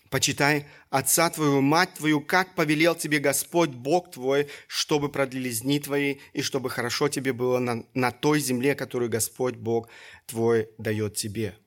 «Почитай 0.09 0.65
отца 0.89 1.29
твою, 1.29 1.59
мать 1.59 1.95
твою, 1.95 2.21
как 2.21 2.55
повелел 2.55 2.95
тебе 2.95 3.19
Господь, 3.19 3.71
Бог 3.71 4.11
твой, 4.11 4.47
чтобы 4.67 5.09
продлились 5.09 5.61
дни 5.61 5.79
твои, 5.81 6.15
и 6.31 6.41
чтобы 6.41 6.69
хорошо 6.69 7.09
тебе 7.09 7.33
было 7.33 7.59
на, 7.59 7.83
на 7.93 8.11
той 8.11 8.39
земле, 8.39 8.73
которую 8.75 9.11
Господь, 9.11 9.55
Бог 9.55 9.89
твой, 10.25 10.69
дает 10.77 11.15
тебе». 11.15 11.57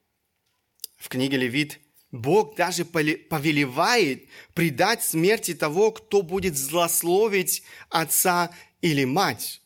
В 1.02 1.08
книге 1.08 1.36
Левит 1.36 1.80
Бог 2.12 2.54
даже 2.54 2.84
повелевает 2.84 4.28
предать 4.54 5.02
смерти 5.02 5.52
того, 5.52 5.90
кто 5.90 6.22
будет 6.22 6.56
злословить 6.56 7.64
отца 7.90 8.52
или 8.82 9.04
мать. 9.04 9.60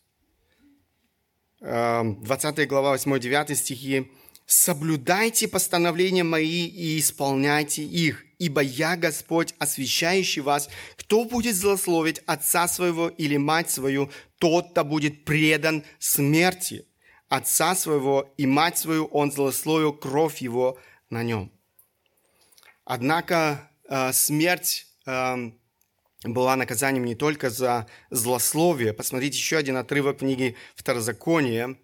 20 1.61 2.59
эм, 2.59 2.69
глава 2.69 2.97
8-9 2.97 3.55
стихи. 3.55 4.11
«Соблюдайте 4.47 5.47
постановления 5.47 6.25
мои 6.25 6.67
и 6.67 6.99
исполняйте 6.99 7.83
их, 7.83 8.25
ибо 8.39 8.63
я 8.63 8.97
Господь, 8.97 9.55
освящающий 9.59 10.41
вас. 10.41 10.71
Кто 10.97 11.27
будет 11.27 11.55
злословить 11.55 12.23
отца 12.25 12.67
своего 12.67 13.09
или 13.09 13.37
мать 13.37 13.71
свою, 13.71 14.11
тот-то 14.39 14.85
будет 14.85 15.27
предан 15.27 15.85
смерти. 15.99 16.87
Отца 17.29 17.75
своего 17.75 18.33
и 18.39 18.47
мать 18.47 18.79
свою 18.79 19.05
он 19.07 19.31
злословил, 19.31 19.93
кровь 19.93 20.39
его 20.39 20.79
на 21.11 21.23
нем». 21.23 21.53
Однако 22.85 23.69
э, 23.89 24.13
смерть 24.13 24.87
э, 25.07 25.51
была 26.23 26.57
наказанием 26.57 27.05
не 27.05 27.17
только 27.17 27.51
за 27.51 27.89
злословие. 28.11 28.93
Посмотрите 28.93 29.37
еще 29.37 29.57
один 29.57 29.77
отрывок 29.77 30.19
книги 30.19 30.57
Второзакония. 30.77 31.77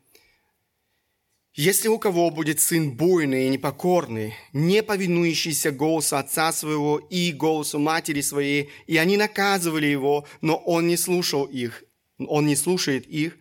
«Если 1.55 1.89
у 1.89 1.99
кого 1.99 2.31
будет 2.31 2.61
сын 2.61 2.93
буйный 2.93 3.47
и 3.47 3.51
непокорный, 3.51 4.35
не 4.53 4.83
повинующийся 4.83 5.71
голосу 5.71 6.17
отца 6.17 6.53
своего 6.53 6.99
и 6.99 7.33
голосу 7.33 7.79
матери 7.79 8.23
своей, 8.23 8.71
и 8.87 8.97
они 8.97 9.17
наказывали 9.17 9.87
его, 9.87 10.27
но 10.41 10.57
он 10.57 10.87
не 10.87 10.97
слушал 10.97 11.45
их, 11.45 11.85
он 12.19 12.47
не 12.47 12.57
слушает 12.57 13.07
их, 13.07 13.37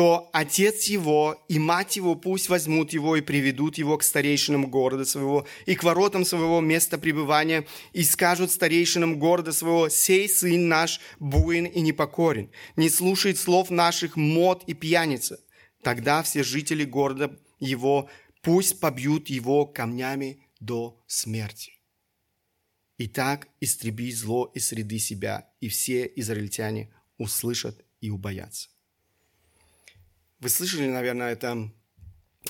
то 0.00 0.30
отец 0.32 0.86
его 0.86 1.44
и 1.46 1.58
мать 1.58 1.96
его 1.96 2.14
пусть 2.14 2.48
возьмут 2.48 2.94
его 2.94 3.16
и 3.16 3.20
приведут 3.20 3.76
его 3.76 3.98
к 3.98 4.02
старейшинам 4.02 4.70
города 4.70 5.04
своего 5.04 5.46
и 5.66 5.74
к 5.74 5.82
воротам 5.82 6.24
своего 6.24 6.62
места 6.62 6.96
пребывания 6.96 7.66
и 7.92 8.02
скажут 8.02 8.50
старейшинам 8.50 9.18
города 9.18 9.52
своего, 9.52 9.90
«Сей 9.90 10.26
сын 10.26 10.68
наш 10.68 11.02
буин 11.18 11.66
и 11.66 11.82
непокорен, 11.82 12.50
не 12.76 12.88
слушает 12.88 13.36
слов 13.36 13.68
наших 13.68 14.16
мод 14.16 14.64
и 14.66 14.72
пьяница». 14.72 15.38
Тогда 15.82 16.22
все 16.22 16.44
жители 16.44 16.86
города 16.86 17.38
его 17.58 18.08
пусть 18.40 18.80
побьют 18.80 19.28
его 19.28 19.66
камнями 19.66 20.46
до 20.60 20.98
смерти. 21.06 21.72
И 22.96 23.06
так 23.06 23.48
истреби 23.60 24.10
зло 24.12 24.50
из 24.54 24.68
среды 24.68 24.98
себя, 24.98 25.50
и 25.60 25.68
все 25.68 26.10
израильтяне 26.16 26.90
услышат 27.18 27.84
и 28.00 28.08
убоятся. 28.08 28.70
Вы 30.40 30.48
слышали, 30.48 30.86
наверное, 30.86 31.32
это 31.32 31.70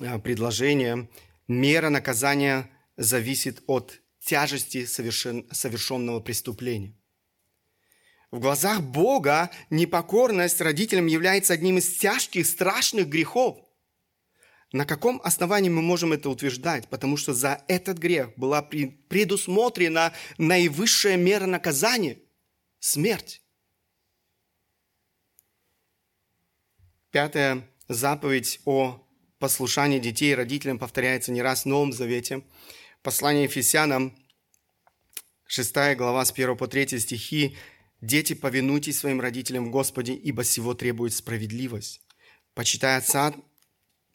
э, 0.00 0.18
предложение. 0.20 1.08
Мера 1.48 1.88
наказания 1.88 2.70
зависит 2.96 3.64
от 3.66 4.00
тяжести 4.20 4.86
совершен, 4.86 5.48
совершенного 5.50 6.20
преступления. 6.20 6.94
В 8.30 8.38
глазах 8.38 8.80
Бога 8.80 9.50
непокорность 9.70 10.60
родителям 10.60 11.06
является 11.06 11.52
одним 11.52 11.78
из 11.78 11.98
тяжких, 11.98 12.46
страшных 12.46 13.08
грехов. 13.08 13.58
На 14.70 14.86
каком 14.86 15.20
основании 15.24 15.68
мы 15.68 15.82
можем 15.82 16.12
это 16.12 16.30
утверждать? 16.30 16.88
Потому 16.88 17.16
что 17.16 17.34
за 17.34 17.64
этот 17.66 17.98
грех 17.98 18.32
была 18.36 18.62
предусмотрена 18.62 20.12
наивысшая 20.38 21.16
мера 21.16 21.46
наказания– 21.46 22.18
смерть. 22.78 23.42
Пятое 27.10 27.66
заповедь 27.90 28.60
о 28.66 29.04
послушании 29.40 29.98
детей 29.98 30.32
родителям 30.34 30.78
повторяется 30.78 31.32
не 31.32 31.42
раз 31.42 31.62
в 31.62 31.66
Новом 31.66 31.92
Завете. 31.92 32.44
Послание 33.02 33.44
Ефесянам, 33.44 34.16
6 35.46 35.74
глава 35.96 36.24
с 36.24 36.30
1 36.30 36.56
по 36.56 36.68
3 36.68 37.00
стихи. 37.00 37.56
«Дети, 38.00 38.34
повинуйтесь 38.34 38.98
своим 38.98 39.20
родителям 39.20 39.66
в 39.66 39.70
Господе, 39.70 40.14
ибо 40.14 40.44
сего 40.44 40.72
требует 40.74 41.12
справедливость. 41.12 42.00
Почитай 42.54 42.96
отца 42.96 43.34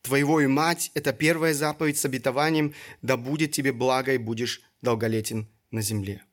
твоего 0.02 0.40
и 0.40 0.48
мать, 0.48 0.92
это 0.94 1.12
первая 1.12 1.54
заповедь 1.54 1.98
с 1.98 2.06
обетованием, 2.06 2.74
да 3.02 3.18
будет 3.18 3.52
тебе 3.52 3.74
благо 3.74 4.14
и 4.14 4.18
будешь 4.18 4.62
долголетен 4.82 5.50
на 5.72 5.82
земле». 5.82 6.24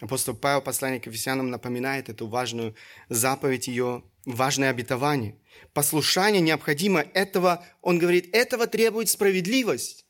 Апостол 0.00 0.34
Павел, 0.34 0.62
послание 0.62 1.00
к 1.00 1.06
Ефесянам, 1.06 1.50
напоминает 1.50 2.08
эту 2.08 2.26
важную 2.26 2.74
заповедь, 3.10 3.68
ее 3.68 4.02
важное 4.24 4.70
обетование. 4.70 5.36
Послушание 5.72 6.40
необходимо 6.40 7.00
этого, 7.00 7.64
он 7.80 7.98
говорит, 7.98 8.34
этого 8.34 8.66
требует 8.66 9.08
справедливость. 9.08 10.06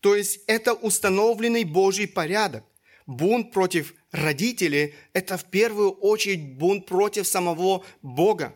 То 0.00 0.16
есть 0.16 0.40
это 0.46 0.74
установленный 0.74 1.64
Божий 1.64 2.08
порядок. 2.08 2.64
Бунт 3.06 3.52
против 3.52 3.94
родителей– 4.10 4.94
это 5.12 5.36
в 5.36 5.44
первую 5.44 5.90
очередь 5.90 6.56
бунт 6.56 6.86
против 6.86 7.26
самого 7.26 7.84
Бога. 8.00 8.54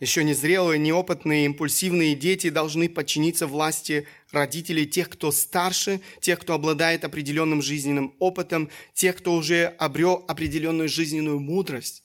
Еще 0.00 0.24
незрелые, 0.24 0.78
неопытные, 0.78 1.44
импульсивные 1.44 2.14
дети 2.14 2.48
должны 2.48 2.88
подчиниться 2.88 3.46
власти 3.46 4.06
родителей, 4.32 4.86
тех, 4.86 5.10
кто 5.10 5.30
старше, 5.30 6.00
тех, 6.20 6.40
кто 6.40 6.54
обладает 6.54 7.04
определенным 7.04 7.60
жизненным 7.60 8.14
опытом, 8.18 8.70
тех, 8.94 9.16
кто 9.16 9.34
уже 9.34 9.66
обрел 9.66 10.24
определенную 10.26 10.88
жизненную 10.88 11.38
мудрость. 11.38 12.02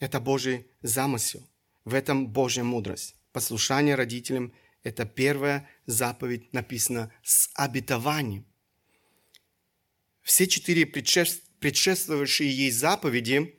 Это 0.00 0.18
Божий 0.18 0.66
замысел. 0.82 1.46
В 1.84 1.94
этом 1.94 2.26
Божья 2.26 2.64
мудрость. 2.64 3.14
Послушание 3.32 3.94
родителям– 3.94 4.52
это 4.82 5.04
первая 5.04 5.68
заповедь, 5.86 6.52
написана 6.52 7.12
с 7.22 7.50
обетованием. 7.54 8.46
Все 10.22 10.46
четыре 10.46 10.86
предшествовавшие 10.86 12.50
ей 12.50 12.70
заповеди 12.70 13.54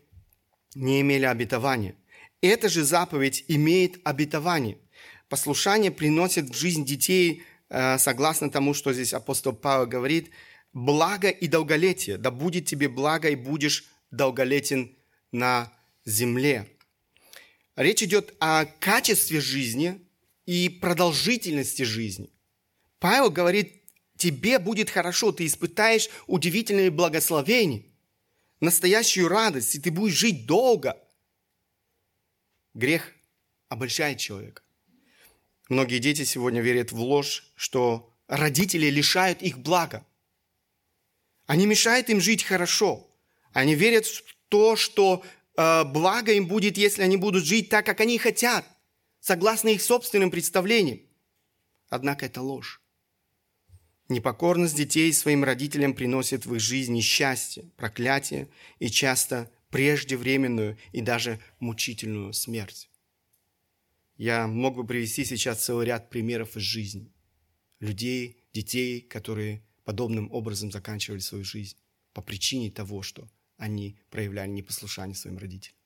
не 0.74 1.02
имели 1.02 1.26
обетования. 1.26 1.96
Эта 2.42 2.70
же 2.70 2.84
заповедь 2.84 3.46
имеет 3.48 4.00
обетование. 4.04 4.80
Послушание 5.30 5.92
приносит 5.92 6.50
в 6.50 6.58
жизнь 6.58 6.86
детей, 6.86 7.44
э, 7.70 8.00
согласно 8.00 8.50
тому, 8.50 8.74
что 8.74 8.94
здесь 8.94 9.14
апостол 9.14 9.54
Павел 9.54 9.86
говорит, 9.86 10.32
благо 10.74 11.30
и 11.30 11.48
долголетие. 11.48 12.18
Да 12.18 12.32
будет 12.32 12.66
тебе 12.66 12.90
благо 12.90 13.30
и 13.30 13.36
будешь 13.36 13.86
долголетен 14.10 14.98
на 15.32 15.72
земле. 16.12 16.68
Речь 17.76 18.04
идет 18.04 18.36
о 18.40 18.66
качестве 18.66 19.40
жизни 19.40 20.06
и 20.46 20.70
продолжительности 20.70 21.84
жизни. 21.84 22.30
Павел 23.00 23.32
говорит, 23.32 23.82
тебе 24.18 24.60
будет 24.60 24.90
хорошо, 24.90 25.32
ты 25.32 25.46
испытаешь 25.46 26.10
удивительные 26.28 26.92
благословения, 26.92 27.84
настоящую 28.60 29.28
радость, 29.28 29.76
и 29.76 29.80
ты 29.80 29.90
будешь 29.90 30.16
жить 30.16 30.46
долго. 30.46 30.98
Грех 32.74 33.12
обольщает 33.70 34.20
человека. 34.20 34.62
Многие 35.70 36.00
дети 36.00 36.24
сегодня 36.26 36.62
верят 36.62 36.92
в 36.92 37.00
ложь, 37.00 37.52
что 37.56 38.14
родители 38.28 38.88
лишают 38.88 39.42
их 39.42 39.58
блага. 39.58 40.06
Они 41.46 41.66
мешают 41.66 42.10
им 42.10 42.22
жить 42.22 42.44
хорошо. 42.44 43.10
Они 43.54 43.76
верят 43.76 44.06
в 44.06 44.36
то, 44.50 44.76
что 44.76 45.24
благо 45.86 46.32
им 46.32 46.48
будет, 46.48 46.78
если 46.78 47.02
они 47.02 47.18
будут 47.18 47.46
жить 47.46 47.70
так, 47.70 47.86
как 47.86 48.00
они 48.02 48.18
хотят, 48.18 48.66
согласно 49.20 49.70
их 49.70 49.82
собственным 49.82 50.32
представлениям. 50.32 51.02
Однако 51.90 52.26
это 52.26 52.42
ложь. 52.42 52.82
Непокорность 54.10 54.76
детей 54.76 55.12
своим 55.14 55.44
родителям 55.44 55.94
приносит 55.94 56.46
в 56.46 56.56
их 56.56 56.62
жизни 56.62 57.02
счастье, 57.02 57.72
проклятие 57.78 58.50
и 58.80 58.90
часто 58.90 59.50
преждевременную 59.70 60.78
и 60.92 61.02
даже 61.02 61.40
мучительную 61.60 62.34
смерть. 62.34 62.90
Я 64.18 64.48
мог 64.48 64.76
бы 64.76 64.86
привести 64.86 65.26
сейчас 65.26 65.64
целый 65.64 65.86
ряд 65.86 66.10
примеров 66.10 66.58
из 66.58 66.64
жизни. 66.64 67.12
Людей, 67.80 68.44
детей, 68.54 69.02
которые 69.02 69.64
подобным 69.84 70.32
образом 70.32 70.72
заканчивали 70.72 71.20
свою 71.20 71.44
жизнь 71.44 71.78
по 72.14 72.22
причине 72.22 72.70
того, 72.70 73.02
что 73.02 73.28
они 73.62 73.96
проявляли 74.10 74.50
непослушание 74.50 75.16
своим 75.16 75.38
родителям. 75.38 75.78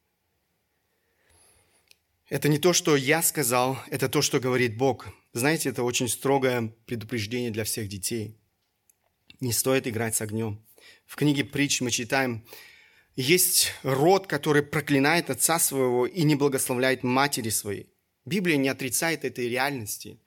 Это 2.30 2.48
не 2.48 2.58
то, 2.58 2.72
что 2.72 2.96
я 2.96 3.22
сказал, 3.22 3.78
это 3.90 4.08
то, 4.08 4.22
что 4.22 4.40
говорит 4.40 4.78
Бог. 4.78 5.08
Знаете, 5.34 5.70
это 5.70 5.84
очень 5.84 6.08
строгое 6.08 6.74
предупреждение 6.86 7.52
для 7.52 7.66
всех 7.66 7.90
детей. 7.90 8.40
Не 9.42 9.52
стоит 9.52 9.88
играть 9.88 10.16
с 10.16 10.22
огнем. 10.22 10.66
В 11.06 11.18
книге 11.18 11.44
притч 11.44 11.82
мы 11.82 11.92
читаем, 11.92 12.46
есть 13.18 13.74
род, 13.84 14.26
который 14.26 14.64
проклинает 14.64 15.30
отца 15.30 15.60
своего 15.60 16.08
и 16.08 16.24
не 16.24 16.36
благословляет 16.36 17.04
матери 17.04 17.50
своей. 17.50 17.94
Библия 18.24 18.56
не 18.56 18.70
отрицает 18.70 19.26
этой 19.26 19.50
реальности. 19.50 20.22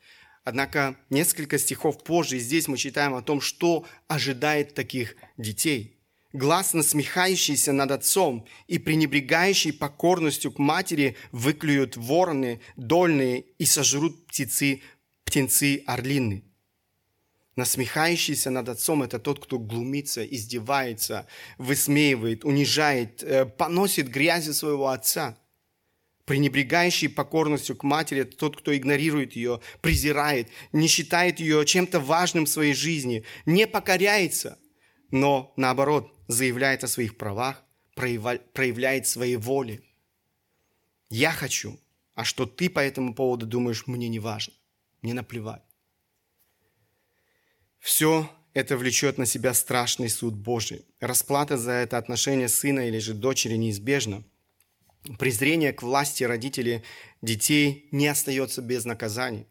Однако 0.45 0.99
несколько 1.09 1.59
стихов 1.59 2.05
позже 2.05 2.39
здесь 2.39 2.69
мы 2.69 2.77
читаем 2.77 3.15
о 3.15 3.23
том, 3.23 3.41
что 3.41 3.87
ожидает 4.07 4.75
таких 4.75 5.17
детей. 5.39 5.98
Глаз, 6.33 6.75
насмехающийся 6.75 7.73
над 7.73 7.91
отцом 7.91 8.47
и 8.67 8.79
пренебрегающий 8.79 9.73
покорностью 9.73 10.53
к 10.53 10.59
матери, 10.59 11.17
выклюют 11.33 11.97
вороны 11.97 12.61
дольные 12.77 13.47
и 13.59 13.65
сожрут 13.65 14.27
птицы, 14.27 14.83
птенцы 15.25 15.83
орлины. 15.87 16.45
Насмехающийся 17.57 18.51
над 18.51 18.69
отцом– 18.69 19.03
это 19.05 19.19
тот, 19.19 19.43
кто 19.43 19.59
глумится, 19.59 20.25
издевается, 20.25 21.27
высмеивает, 21.57 22.45
унижает, 22.45 23.23
э, 23.23 23.47
поносит 23.47 24.09
грязью 24.09 24.55
своего 24.55 24.89
отца– 24.89 25.37
Пренебрегающий 26.29 27.09
покорностью 27.09 27.75
к 27.75 27.85
матери– 27.85 28.21
это 28.21 28.37
тот, 28.37 28.59
кто 28.59 28.77
игнорирует 28.77 29.33
ее, 29.33 29.63
презирает, 29.81 30.49
не 30.73 30.87
считает 30.87 31.41
ее 31.41 31.65
чем-то 31.65 32.01
важным 32.01 32.45
в 32.45 32.51
своей 32.51 32.75
жизни, 32.75 33.25
не 33.47 33.67
покоряется, 33.67 34.59
но, 35.11 35.53
наоборот, 35.57 36.13
заявляет 36.29 36.85
о 36.85 36.89
своих 36.89 37.17
правах, 37.17 37.63
проявляет 37.95 39.07
своей 39.07 39.37
воли. 39.37 39.83
Я 41.11 41.33
хочу, 41.33 41.79
а 42.15 42.25
что 42.25 42.47
ты 42.47 42.69
по 42.69 42.81
этому 42.81 43.15
поводу 43.15 43.47
думаешь, 43.47 43.87
мне 43.87 44.09
не 44.09 44.21
важно, 44.21 44.55
мне 45.03 45.15
наплевать. 45.15 45.63
Все 47.79 48.31
это 48.55 48.77
влечет 48.77 49.19
на 49.19 49.27
себя 49.27 49.55
страшный 49.55 50.09
суд 50.09 50.35
Божий. 50.35 50.85
Расплата 51.01 51.57
за 51.57 51.73
это 51.73 51.97
отношение 51.97 52.49
сына 52.49 52.89
или 52.89 52.99
же 52.99 53.15
дочери 53.15 53.55
неизбежна– 53.55 54.25
презрение 55.19 55.73
к 55.73 55.83
власти 55.83 56.25
родителей 56.25 56.83
детей 57.23 57.89
не 57.93 58.09
остается 58.09 58.63
без 58.63 58.85
наказаний. 58.85 59.47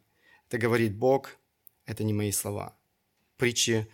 Это 0.48 0.58
говорит 0.58 0.96
Бог, 0.96 1.38
это 1.86 2.04
не 2.04 2.14
мои 2.14 2.32
слова. 2.32 2.78
Притчи 3.38 3.88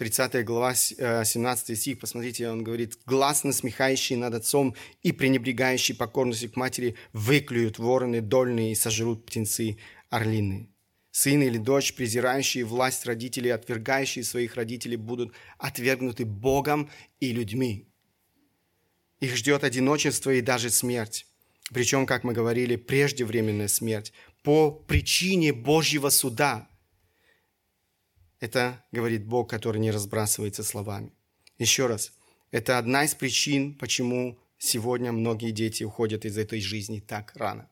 30 0.00 0.46
глава, 0.46 0.74
17 0.74 1.70
э, 1.70 1.76
стих, 1.76 1.98
посмотрите, 1.98 2.48
он 2.48 2.64
говорит, 2.64 2.98
«Глаз 3.04 3.44
насмехающий 3.44 4.16
над 4.16 4.32
отцом 4.32 4.74
и 5.02 5.12
пренебрегающий 5.12 5.94
покорностью 5.94 6.50
к 6.50 6.56
матери 6.56 6.96
выклюют 7.12 7.78
вороны 7.78 8.22
дольные 8.22 8.72
и 8.72 8.74
сожрут 8.74 9.26
птенцы 9.26 9.76
орлины». 10.08 10.70
Сын 11.10 11.42
или 11.42 11.58
дочь, 11.58 11.92
презирающие 11.92 12.64
власть 12.64 13.04
родителей, 13.04 13.50
отвергающие 13.50 14.24
своих 14.24 14.54
родителей, 14.54 14.96
будут 14.96 15.34
отвергнуты 15.58 16.24
Богом 16.24 16.88
и 17.20 17.32
людьми. 17.32 17.86
Их 19.20 19.36
ждет 19.36 19.64
одиночество 19.64 20.30
и 20.30 20.40
даже 20.40 20.70
смерть. 20.70 21.26
Причем, 21.74 22.06
как 22.06 22.24
мы 22.24 22.32
говорили, 22.32 22.76
преждевременная 22.76 23.68
смерть 23.68 24.14
по 24.42 24.70
причине 24.70 25.52
Божьего 25.52 26.08
суда. 26.08 26.69
Это 28.40 28.82
говорит 28.90 29.26
Бог, 29.26 29.50
который 29.50 29.80
не 29.80 29.90
разбрасывается 29.90 30.64
словами. 30.64 31.12
Еще 31.58 31.86
раз, 31.86 32.12
это 32.50 32.78
одна 32.78 33.04
из 33.04 33.14
причин, 33.14 33.74
почему 33.74 34.38
сегодня 34.58 35.12
многие 35.12 35.50
дети 35.50 35.84
уходят 35.84 36.24
из 36.24 36.38
этой 36.38 36.60
жизни 36.60 37.00
так 37.00 37.32
рано. 37.36 37.68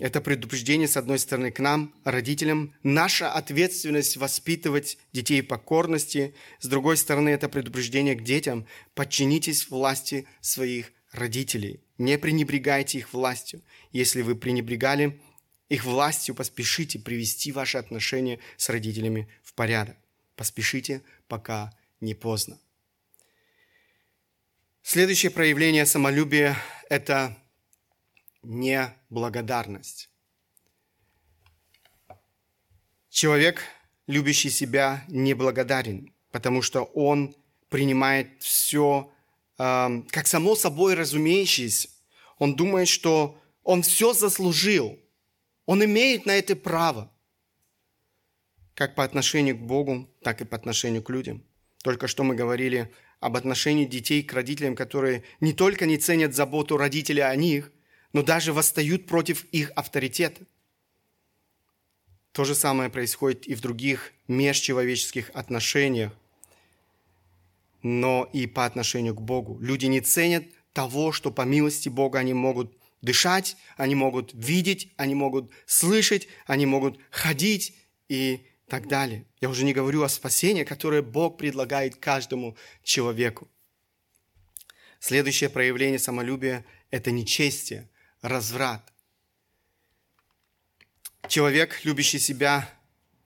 Это 0.00 0.20
предупреждение, 0.20 0.88
с 0.88 0.96
одной 0.96 1.20
стороны, 1.20 1.52
к 1.52 1.60
нам, 1.60 1.94
родителям, 2.04 2.74
наша 2.82 3.30
ответственность 3.30 4.16
воспитывать 4.16 4.98
детей 5.12 5.40
покорности, 5.40 6.34
с 6.58 6.66
другой 6.66 6.96
стороны, 6.96 7.28
это 7.28 7.48
предупреждение 7.48 8.16
к 8.16 8.24
детям, 8.24 8.66
подчинитесь 8.94 9.70
власти 9.70 10.26
своих 10.40 10.92
родителей, 11.12 11.80
не 11.96 12.18
пренебрегайте 12.18 12.98
их 12.98 13.12
властью. 13.12 13.62
Если 13.92 14.22
вы 14.22 14.34
пренебрегали 14.34 15.20
их 15.68 15.84
властью, 15.84 16.34
поспешите 16.34 16.98
привести 16.98 17.52
ваши 17.52 17.78
отношения 17.78 18.38
с 18.56 18.68
родителями 18.68 19.28
в 19.42 19.54
порядок. 19.54 19.96
Поспешите, 20.36 21.02
пока 21.28 21.72
не 22.00 22.14
поздно. 22.14 22.58
Следующее 24.82 25.30
проявление 25.30 25.86
самолюбия– 25.86 26.58
это 26.90 27.36
неблагодарность. 28.42 30.10
Человек, 33.08 33.62
любящий 34.06 34.50
себя, 34.50 35.04
неблагодарен, 35.08 36.12
потому 36.30 36.60
что 36.60 36.82
он 36.82 37.34
принимает 37.70 38.42
все 38.42 39.10
э, 39.56 40.02
как 40.10 40.26
само 40.26 40.56
собой 40.56 40.94
разумеющееся. 40.94 41.88
Он 42.38 42.54
думает, 42.54 42.88
что 42.88 43.40
он 43.62 43.82
все 43.82 44.12
заслужил. 44.12 44.98
Он 45.66 45.84
имеет 45.84 46.26
на 46.26 46.32
это 46.32 46.56
право. 46.56 47.10
Как 48.74 48.94
по 48.94 49.04
отношению 49.04 49.56
к 49.56 49.60
Богу, 49.60 50.10
так 50.22 50.40
и 50.40 50.44
по 50.44 50.56
отношению 50.56 51.02
к 51.02 51.10
людям. 51.10 51.44
Только 51.82 52.08
что 52.08 52.24
мы 52.24 52.34
говорили 52.34 52.92
об 53.20 53.36
отношении 53.36 53.84
детей 53.84 54.22
к 54.22 54.32
родителям, 54.32 54.74
которые 54.74 55.22
не 55.40 55.52
только 55.52 55.86
не 55.86 55.96
ценят 55.96 56.34
заботу 56.34 56.76
родителей 56.76 57.22
о 57.22 57.34
них, 57.36 57.70
но 58.12 58.22
даже 58.22 58.52
восстают 58.52 59.06
против 59.06 59.44
их 59.46 59.70
авторитета. 59.76 60.44
То 62.32 62.44
же 62.44 62.54
самое 62.54 62.90
происходит 62.90 63.46
и 63.46 63.54
в 63.54 63.60
других 63.60 64.12
межчеловеческих 64.28 65.30
отношениях, 65.34 66.12
но 67.82 68.28
и 68.32 68.46
по 68.46 68.64
отношению 68.64 69.14
к 69.14 69.20
Богу. 69.20 69.58
Люди 69.60 69.86
не 69.86 70.00
ценят 70.00 70.44
того, 70.72 71.12
что 71.12 71.30
по 71.30 71.42
милости 71.42 71.88
Бога 71.88 72.18
они 72.18 72.34
могут 72.34 72.76
дышать, 73.04 73.56
они 73.76 73.94
могут 73.94 74.32
видеть, 74.34 74.92
они 74.96 75.14
могут 75.14 75.50
слышать, 75.66 76.28
они 76.46 76.66
могут 76.66 76.98
ходить 77.10 77.76
и 78.08 78.46
так 78.68 78.88
далее. 78.88 79.26
Я 79.40 79.48
уже 79.48 79.64
не 79.64 79.72
говорю 79.72 80.02
о 80.02 80.08
спасении, 80.08 80.64
которое 80.64 81.02
Бог 81.02 81.36
предлагает 81.38 81.96
каждому 81.96 82.56
человеку. 82.82 83.48
Следующее 84.98 85.50
проявление 85.50 85.98
самолюбия– 85.98 86.64
это 86.90 87.10
нечестие 87.10 87.90
разврат. 88.22 88.90
Человек, 91.28 91.84
любящий 91.84 92.18
себя, 92.18 92.70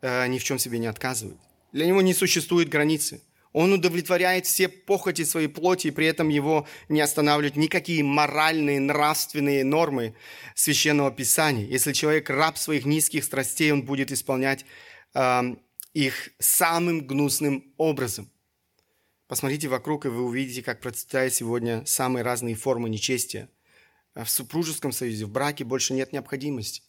э, 0.00 0.26
ни 0.26 0.38
в 0.38 0.44
чем 0.44 0.58
себе 0.58 0.78
не 0.78 0.86
отказывает. 0.86 1.38
Для 1.72 1.86
него 1.86 2.02
не 2.02 2.14
существует 2.14 2.68
границы. 2.68 3.22
Он 3.52 3.72
удовлетворяет 3.72 4.46
все 4.46 4.68
похоти 4.68 5.24
своей 5.24 5.48
плоти, 5.48 5.88
и 5.88 5.90
при 5.90 6.06
этом 6.06 6.28
его 6.28 6.66
не 6.88 7.00
останавливают 7.00 7.56
никакие 7.56 8.04
моральные, 8.04 8.80
нравственные 8.80 9.64
нормы 9.64 10.14
Священного 10.54 11.10
Писания. 11.10 11.66
Если 11.66 11.92
человек 11.92 12.30
раб 12.30 12.58
своих 12.58 12.84
низких 12.84 13.24
страстей, 13.24 13.72
он 13.72 13.82
будет 13.82 14.12
исполнять 14.12 14.64
э, 15.14 15.42
их 15.94 16.30
самым 16.38 17.06
гнусным 17.06 17.72
образом. 17.76 18.30
Посмотрите 19.26 19.68
вокруг, 19.68 20.06
и 20.06 20.08
вы 20.08 20.22
увидите, 20.24 20.62
как 20.62 20.80
процветают 20.80 21.34
сегодня 21.34 21.84
самые 21.86 22.22
разные 22.22 22.54
формы 22.54 22.88
нечестия– 22.88 23.48
в 24.24 24.30
супружеском 24.30 24.92
союзе, 24.92 25.26
в 25.26 25.30
браке 25.30 25.64
больше 25.64 25.94
нет 25.94 26.12
необходимости. 26.12 26.82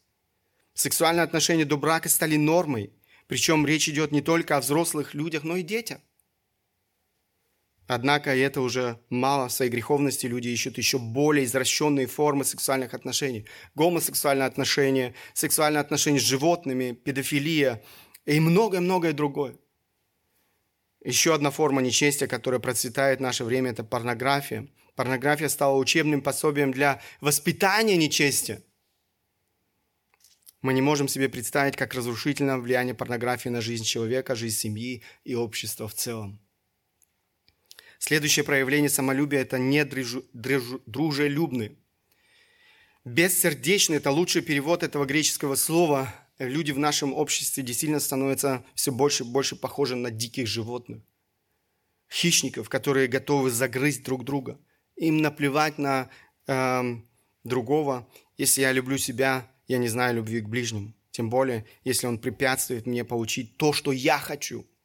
Сексуальные 0.73 1.23
отношения 1.23 1.65
до 1.65 1.77
брака 1.77 2.09
стали 2.09 2.37
нормой, 2.37 2.93
причем 3.27 3.65
речь 3.65 3.89
идет 3.89 4.11
не 4.11 4.21
только 4.21 4.57
о 4.57 4.61
взрослых 4.61 5.13
людях, 5.13 5.43
но 5.43 5.57
и 5.57 5.63
детях. 5.63 5.99
Однако 7.89 8.35
это 8.35 8.61
уже 8.61 8.99
мало. 9.09 9.47
В 9.47 9.51
своей 9.51 9.71
греховности 9.71 10.27
люди 10.27 10.47
ищут 10.47 10.77
еще 10.77 10.99
более 10.99 11.43
извращенные 11.43 12.05
формы 12.05 12.45
сексуальных 12.45 12.93
отношений. 12.93 13.47
Гомосексуальные 13.73 14.45
отношения, 14.45 15.15
сексуальные 15.33 15.81
отношения 15.81 16.19
с 16.19 16.23
животными, 16.23 16.91
педофилия 16.91 17.81
и 18.27 18.39
многое-многое 18.39 19.13
другое. 19.13 19.55
Еще 21.03 21.33
одна 21.33 21.49
форма 21.49 21.81
нечестия, 21.81 22.27
которая 22.27 22.59
процветает 22.59 23.17
в 23.17 23.23
наше 23.23 23.43
время, 23.43 23.71
это 23.71 23.83
порнография. 23.83 24.67
Порнография 24.95 25.49
стала 25.49 25.75
учебным 25.75 26.21
пособием 26.21 26.71
для 26.71 27.01
воспитания 27.21 27.97
нечестия. 27.97 28.61
Мы 30.61 30.73
не 30.73 30.81
можем 30.81 31.07
себе 31.07 31.27
представить, 31.27 31.75
как 31.75 31.95
разрушительно 31.95 32.59
влияние 32.59 32.93
порнографии 32.93 33.49
на 33.49 33.61
жизнь 33.61 33.83
человека, 33.83 34.35
жизнь 34.35 34.57
семьи 34.57 35.01
и 35.23 35.33
общества 35.33 35.87
в 35.87 35.95
целом. 35.95 36.39
Следующее 37.99 38.43
проявление 38.45 38.89
самолюбия– 38.89 39.41
это 39.43 39.59
недружелюбный. 39.59 41.77
Бессердечный– 43.03 43.97
это 43.99 44.11
лучший 44.11 44.41
перевод 44.41 44.83
этого 44.83 45.03
греческого 45.05 45.55
слова. 45.55 46.15
Люди 46.39 46.71
в 46.71 46.79
нашем 46.79 47.13
обществе 47.13 47.61
действительно 47.61 47.99
становятся 47.99 48.63
все 48.73 48.93
больше 48.93 49.25
и 49.25 49.27
больше 49.27 49.57
похожи 49.57 49.97
на 49.97 50.11
диких 50.11 50.47
животных. 50.47 51.01
Хищников, 52.09 52.69
которые 52.69 53.09
готовы 53.09 53.51
загрызть 53.51 54.05
друг 54.05 54.23
друга. 54.23 54.57
Им 54.95 55.17
наплевать 55.17 55.77
на 55.77 56.09
э, 56.47 56.81
другого. 57.43 58.07
Если 58.37 58.61
я 58.61 58.71
люблю 58.71 58.97
себя, 58.97 59.51
я 59.67 59.77
не 59.77 59.89
знаю 59.89 60.15
любви 60.15 60.39
к 60.39 60.47
ближнему. 60.47 60.93
Тем 61.11 61.29
более, 61.29 61.65
если 61.83 62.07
он 62.07 62.17
препятствует 62.17 62.85
мне 62.85 63.03
получить 63.03 63.57
то, 63.57 63.73
что 63.73 63.91
я 63.91 64.17
хочу– 64.17 64.65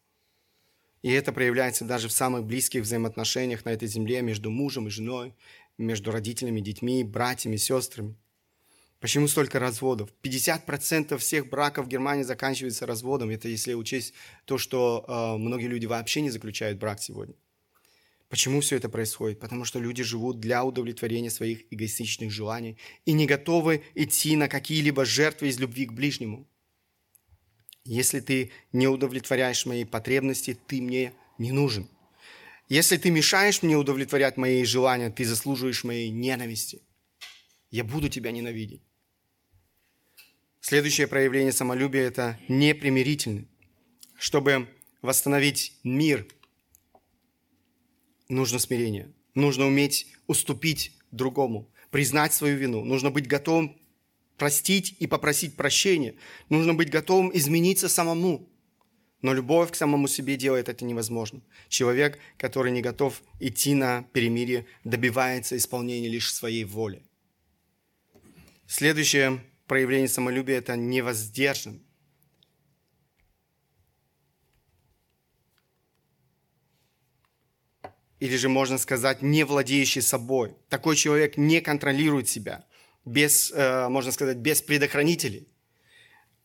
и 1.05 1.11
это 1.11 1.33
проявляется 1.33 1.85
даже 1.85 2.09
в 2.09 2.13
самых 2.13 2.47
близких 2.47 2.81
взаимоотношениях 2.81 3.67
на 3.67 3.69
этой 3.75 3.87
земле 3.87 4.23
между 4.23 4.51
мужем 4.51 4.87
и 4.87 4.91
женой, 4.91 5.35
между 5.77 6.11
родителями, 6.11 6.63
детьми, 6.63 7.05
братьями, 7.05 7.57
сестрами. 7.57 8.17
Почему 9.01 9.29
столько 9.29 9.59
разводов? 9.59 10.09
50% 10.23 11.19
всех 11.19 11.51
браков 11.51 11.85
в 11.85 11.89
Германии 11.91 12.23
заканчиваются 12.23 12.87
разводом. 12.87 13.29
Это 13.29 13.49
если 13.49 13.75
учесть 13.75 14.15
то, 14.47 14.57
что 14.57 15.05
э, 15.07 15.37
многие 15.37 15.67
люди 15.67 15.85
вообще 15.85 16.23
не 16.23 16.31
заключают 16.31 16.79
брак 16.79 17.03
сегодня. 17.03 17.35
Почему 18.31 18.63
все 18.63 18.77
это 18.77 18.89
происходит? 18.89 19.41
Потому 19.41 19.67
что 19.67 19.79
люди 19.81 20.03
живут 20.03 20.41
для 20.41 20.65
удовлетворения 20.65 21.29
своих 21.29 21.71
эгоистичных 21.71 22.31
желаний 22.31 22.79
и 23.05 23.13
не 23.13 23.27
готовы 23.27 23.83
идти 23.95 24.37
на 24.37 24.49
какие-либо 24.49 25.05
жертвы 25.05 25.49
из 25.49 25.61
любви 25.61 25.85
к 25.85 25.93
ближнему. 25.93 26.49
Если 27.85 28.21
ты 28.21 28.51
не 28.73 28.89
удовлетворяешь 28.89 29.67
мои 29.67 29.85
потребности, 29.85 30.59
ты 30.67 30.81
мне 30.81 31.13
не 31.39 31.53
нужен. 31.53 31.89
Если 32.69 32.97
ты 32.97 33.11
мешаешь 33.11 33.63
мне 33.63 33.77
удовлетворять 33.77 34.39
мои 34.39 34.65
желания, 34.65 35.11
ты 35.11 35.25
заслуживаешь 35.25 35.85
моей 35.85 36.09
ненависти. 36.09 36.81
Я 37.71 37.85
буду 37.85 38.09
тебя 38.09 38.31
ненавидеть. 38.31 38.81
Следующее 40.61 41.07
проявление 41.07 41.53
самолюбия– 41.53 42.03
это 42.07 42.39
непримирительный. 42.49 43.49
Чтобы 44.17 44.67
восстановить 45.03 45.79
мир, 45.85 46.27
нужно 48.31 48.59
смирение. 48.59 49.13
Нужно 49.35 49.67
уметь 49.67 50.07
уступить 50.27 50.97
другому, 51.11 51.71
признать 51.91 52.33
свою 52.33 52.57
вину. 52.57 52.83
Нужно 52.83 53.11
быть 53.11 53.27
готовым 53.27 53.79
простить 54.37 54.97
и 54.99 55.07
попросить 55.07 55.57
прощения. 55.57 56.15
Нужно 56.49 56.75
быть 56.75 56.91
готовым 56.91 57.31
измениться 57.37 57.89
самому. 57.89 58.49
Но 59.23 59.33
любовь 59.33 59.71
к 59.73 59.75
самому 59.75 60.07
себе 60.07 60.37
делает 60.37 60.69
это 60.69 60.85
невозможным. 60.85 61.43
Человек, 61.69 62.19
который 62.37 62.73
не 62.73 62.83
готов 62.83 63.23
идти 63.41 63.75
на 63.75 64.03
перемирие, 64.13 64.67
добивается 64.85 65.57
исполнения 65.57 66.09
лишь 66.09 66.33
своей 66.33 66.65
воли. 66.65 67.03
Следующее 68.67 69.43
проявление 69.67 70.09
самолюбия– 70.09 70.57
это 70.59 70.77
невоздержан. 70.77 71.81
Или 78.21 78.37
же 78.37 78.49
можно 78.49 78.79
сказать, 78.79 79.23
не 79.23 79.45
владеющий 79.45 80.03
собой. 80.03 80.55
Такой 80.69 80.97
человек 80.97 81.37
не 81.37 81.61
контролирует 81.61 82.29
себя 82.29 82.67
без, 83.05 83.53
э, 83.53 83.89
можно 83.89 84.13
сказать, 84.13 84.39
без 84.39 84.63
предохранителей. 84.63 85.49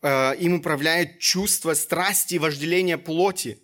Э, 0.01 0.35
им 0.37 0.55
управляет 0.55 1.19
чувство 1.19 1.73
страсти 1.73 2.35
и 2.35 2.39
вожделения 2.39 2.97
плоти. 2.97 3.59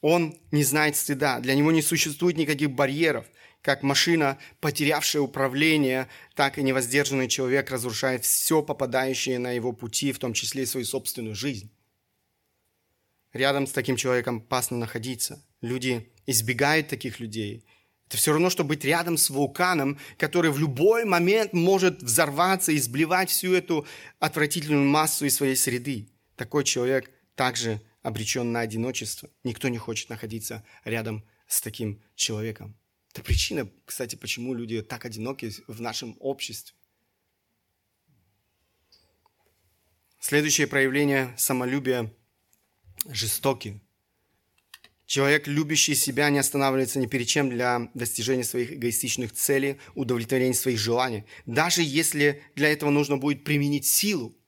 Он 0.00 0.38
не 0.50 0.64
знает 0.64 0.96
стыда. 0.96 1.40
Для 1.40 1.54
него 1.54 1.72
не 1.72 1.82
существует 1.82 2.36
никаких 2.36 2.70
барьеров. 2.70 3.26
Как 3.62 3.82
машина, 3.82 4.38
потерявшая 4.60 5.20
управление, 5.20 6.08
так 6.34 6.56
и 6.56 6.62
невоздержанный 6.62 7.28
человек 7.28 7.70
разрушает 7.70 8.24
все 8.24 8.62
попадающее 8.62 9.38
на 9.38 9.52
его 9.52 9.72
пути, 9.72 10.12
в 10.12 10.18
том 10.18 10.32
числе 10.32 10.62
и 10.62 10.66
свою 10.66 10.86
собственную 10.86 11.34
жизнь. 11.34 11.70
Рядом 13.34 13.66
с 13.66 13.72
таким 13.72 13.96
человеком 13.96 14.38
опасно 14.38 14.78
находиться. 14.78 15.44
Люди 15.60 16.10
избегают 16.26 16.88
таких 16.88 17.20
людей– 17.20 17.66
это 18.10 18.16
все 18.16 18.32
равно, 18.32 18.50
что 18.50 18.64
быть 18.64 18.84
рядом 18.84 19.16
с 19.16 19.30
вулканом, 19.30 19.96
который 20.18 20.50
в 20.50 20.58
любой 20.58 21.04
момент 21.04 21.52
может 21.52 22.02
взорваться 22.02 22.72
и 22.72 22.78
сблевать 22.78 23.30
всю 23.30 23.54
эту 23.54 23.86
отвратительную 24.18 24.84
массу 24.84 25.26
из 25.26 25.36
своей 25.36 25.54
среды. 25.54 26.08
Такой 26.34 26.64
человек 26.64 27.08
также 27.36 27.80
обречен 28.02 28.50
на 28.50 28.60
одиночество. 28.62 29.30
Никто 29.44 29.68
не 29.68 29.78
хочет 29.78 30.10
находиться 30.10 30.64
рядом 30.84 31.24
с 31.46 31.60
таким 31.60 32.02
человеком. 32.16 32.76
Это 33.12 33.22
причина, 33.22 33.70
кстати, 33.84 34.16
почему 34.16 34.54
люди 34.54 34.82
так 34.82 35.04
одиноки 35.04 35.52
в 35.68 35.80
нашем 35.80 36.16
обществе. 36.18 36.74
Следующее 40.18 40.66
проявление 40.66 41.32
самолюбия– 41.38 42.12
жестокий. 43.06 43.80
Человек, 45.10 45.48
любящий 45.48 45.96
себя, 45.96 46.30
не 46.30 46.38
останавливается 46.38 47.00
ни 47.00 47.06
перед 47.06 47.26
чем 47.26 47.50
для 47.50 47.90
достижения 47.94 48.44
своих 48.44 48.74
эгоистичных 48.74 49.32
целей, 49.32 49.78
удовлетворения 49.96 50.54
своих 50.54 50.78
желаний. 50.78 51.24
Даже 51.46 51.82
если 51.82 52.44
для 52.54 52.68
этого 52.68 52.90
нужно 52.90 53.16
будет 53.16 53.42
применить 53.42 53.86
силу. 53.86 54.38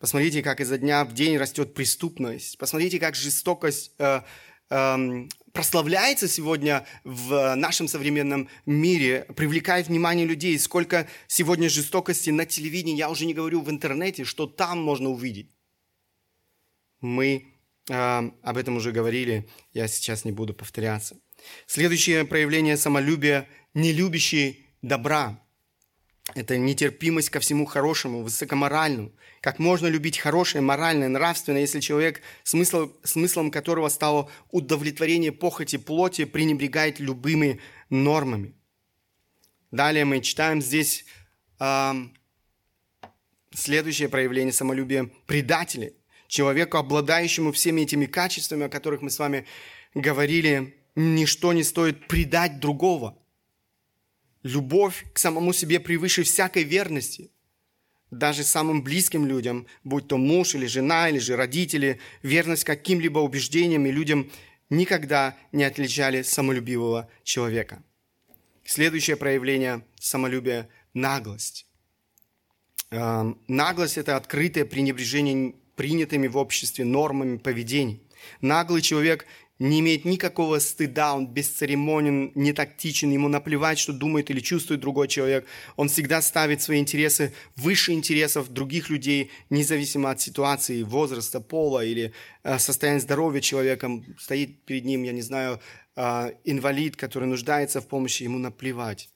Посмотрите, 0.00 0.42
как 0.42 0.60
изо 0.60 0.76
дня 0.76 1.04
в 1.04 1.14
день 1.14 1.36
растет 1.36 1.74
преступность. 1.74 2.58
Посмотрите, 2.58 2.98
как 2.98 3.14
жестокость 3.14 3.92
э, 3.98 4.22
э, 4.70 5.26
прославляется 5.52 6.26
сегодня 6.26 6.84
в 7.04 7.54
нашем 7.54 7.86
современном 7.86 8.48
мире, 8.66 9.24
привлекает 9.36 9.86
внимание 9.86 10.26
людей. 10.26 10.58
Сколько 10.58 11.06
сегодня 11.28 11.68
жестокости 11.68 12.30
на 12.30 12.44
телевидении, 12.44 12.96
я 12.96 13.08
уже 13.08 13.24
не 13.24 13.34
говорю 13.34 13.60
в 13.60 13.70
интернете, 13.70 14.24
что 14.24 14.48
там 14.48 14.82
можно 14.82 15.10
увидеть. 15.10 15.52
Мы 17.00 17.51
об 17.88 18.56
этом 18.56 18.76
уже 18.76 18.92
говорили, 18.92 19.48
я 19.72 19.88
сейчас 19.88 20.24
не 20.24 20.32
буду 20.32 20.54
повторяться. 20.54 21.16
Следующее 21.66 22.24
проявление 22.24 22.76
самолюбия– 22.76 23.48
нелюбящий 23.74 24.66
добра. 24.82 25.40
Это 26.34 26.56
нетерпимость 26.56 27.30
ко 27.30 27.40
всему 27.40 27.66
хорошему, 27.66 28.22
высокоморальному. 28.22 29.12
Как 29.40 29.58
можно 29.58 29.88
любить 29.88 30.18
хорошее, 30.18 30.62
моральное, 30.62 31.08
нравственное, 31.08 31.62
если 31.62 31.80
человек, 31.80 32.22
смысл, 32.44 32.92
смыслом 33.02 33.50
которого 33.50 33.88
стало 33.88 34.30
удовлетворение 34.52 35.32
похоти 35.32 35.78
плоти, 35.78 36.24
пренебрегает 36.24 37.00
любыми 37.00 37.60
нормами. 37.90 38.54
Далее 39.72 40.04
мы 40.04 40.20
читаем 40.20 40.62
здесь 40.62 41.04
э, 41.58 41.92
следующее 43.52 44.08
проявление 44.08 44.52
самолюбия– 44.52 45.10
предатели– 45.26 45.96
Человеку, 46.32 46.78
обладающему 46.78 47.52
всеми 47.52 47.82
этими 47.82 48.06
качествами, 48.06 48.64
о 48.64 48.70
которых 48.70 49.02
мы 49.02 49.10
с 49.10 49.18
вами 49.18 49.44
говорили, 49.94 50.74
ничто 50.94 51.52
не 51.52 51.62
стоит 51.62 52.08
предать 52.08 52.58
другого. 52.58 53.18
Любовь 54.42 55.04
к 55.12 55.18
самому 55.18 55.52
себе 55.52 55.78
превыше 55.78 56.22
всякой 56.22 56.62
верности. 56.62 57.30
Даже 58.10 58.44
самым 58.44 58.82
близким 58.82 59.26
людям, 59.26 59.66
будь 59.84 60.08
то 60.08 60.16
муж 60.16 60.54
или 60.54 60.64
жена, 60.64 61.10
или 61.10 61.18
же 61.18 61.36
родители, 61.36 62.00
верность 62.22 62.64
каким-либо 62.64 63.18
убеждениям 63.18 63.84
и 63.84 63.92
людям 63.92 64.30
никогда 64.70 65.36
не 65.52 65.64
отличали 65.64 66.22
самолюбивого 66.22 67.10
человека. 67.24 67.82
Следующее 68.64 69.16
проявление 69.16 69.84
самолюбия– 70.00 70.70
наглость. 70.94 71.66
Эм, 72.88 73.38
наглость– 73.48 73.98
это 73.98 74.16
открытое 74.16 74.64
пренебрежение 74.64 75.56
принятыми 75.82 76.28
в 76.28 76.36
обществе 76.36 76.84
нормами 76.84 77.38
поведения. 77.38 77.98
Наглый 78.40 78.82
человек 78.82 79.26
не 79.58 79.80
имеет 79.80 80.04
никакого 80.04 80.60
стыда, 80.60 81.12
он 81.12 81.26
бесцеремонен, 81.26 82.30
не 82.36 82.52
тактичен, 82.52 83.10
ему 83.10 83.26
наплевать, 83.26 83.80
что 83.80 83.92
думает 83.92 84.30
или 84.30 84.38
чувствует 84.38 84.80
другой 84.80 85.08
человек. 85.08 85.44
Он 85.74 85.88
всегда 85.88 86.22
ставит 86.22 86.62
свои 86.62 86.78
интересы 86.78 87.32
выше 87.56 87.94
интересов 87.94 88.48
других 88.48 88.90
людей, 88.90 89.32
независимо 89.50 90.12
от 90.12 90.20
ситуации, 90.20 90.84
возраста, 90.84 91.40
пола 91.40 91.84
или 91.84 92.12
э, 92.44 92.60
состояния 92.60 93.00
здоровья 93.00 93.40
человека. 93.40 93.90
Стоит 94.20 94.64
перед 94.64 94.84
ним, 94.84 95.02
я 95.02 95.10
не 95.10 95.22
знаю, 95.22 95.58
э, 95.96 96.30
инвалид, 96.44 96.94
который 96.94 97.26
нуждается 97.26 97.80
в 97.80 97.88
помощи, 97.88 98.22
ему 98.22 98.38
наплевать. 98.38 99.10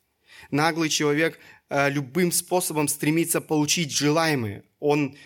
Наглый 0.50 0.88
человек 0.88 1.38
э, 1.70 1.90
любым 1.90 2.32
способом 2.32 2.88
стремится 2.88 3.40
получить 3.40 3.92
желаемое. 3.92 4.64
Он 4.80 5.16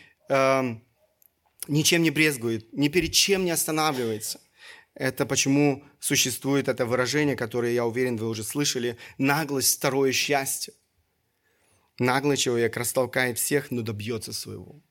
ничем 1.70 2.02
не 2.02 2.10
брезгует, 2.10 2.72
ни 2.72 2.88
перед 2.88 3.12
чем 3.12 3.44
не 3.44 3.50
останавливается. 3.50 4.40
Это 4.94 5.24
почему 5.24 5.84
существует 6.00 6.68
это 6.68 6.84
выражение, 6.84 7.36
которое, 7.36 7.72
я 7.72 7.86
уверен, 7.86 8.16
вы 8.16 8.28
уже 8.28 8.42
слышали, 8.42 8.98
наглость– 9.18 9.76
второе 9.78 10.12
счастье. 10.12 10.74
Наглый 11.98 12.36
человек 12.36 12.76
растолкает 12.76 13.38
всех, 13.38 13.70
но 13.70 13.82
добьется 13.82 14.32
своего. 14.32 14.82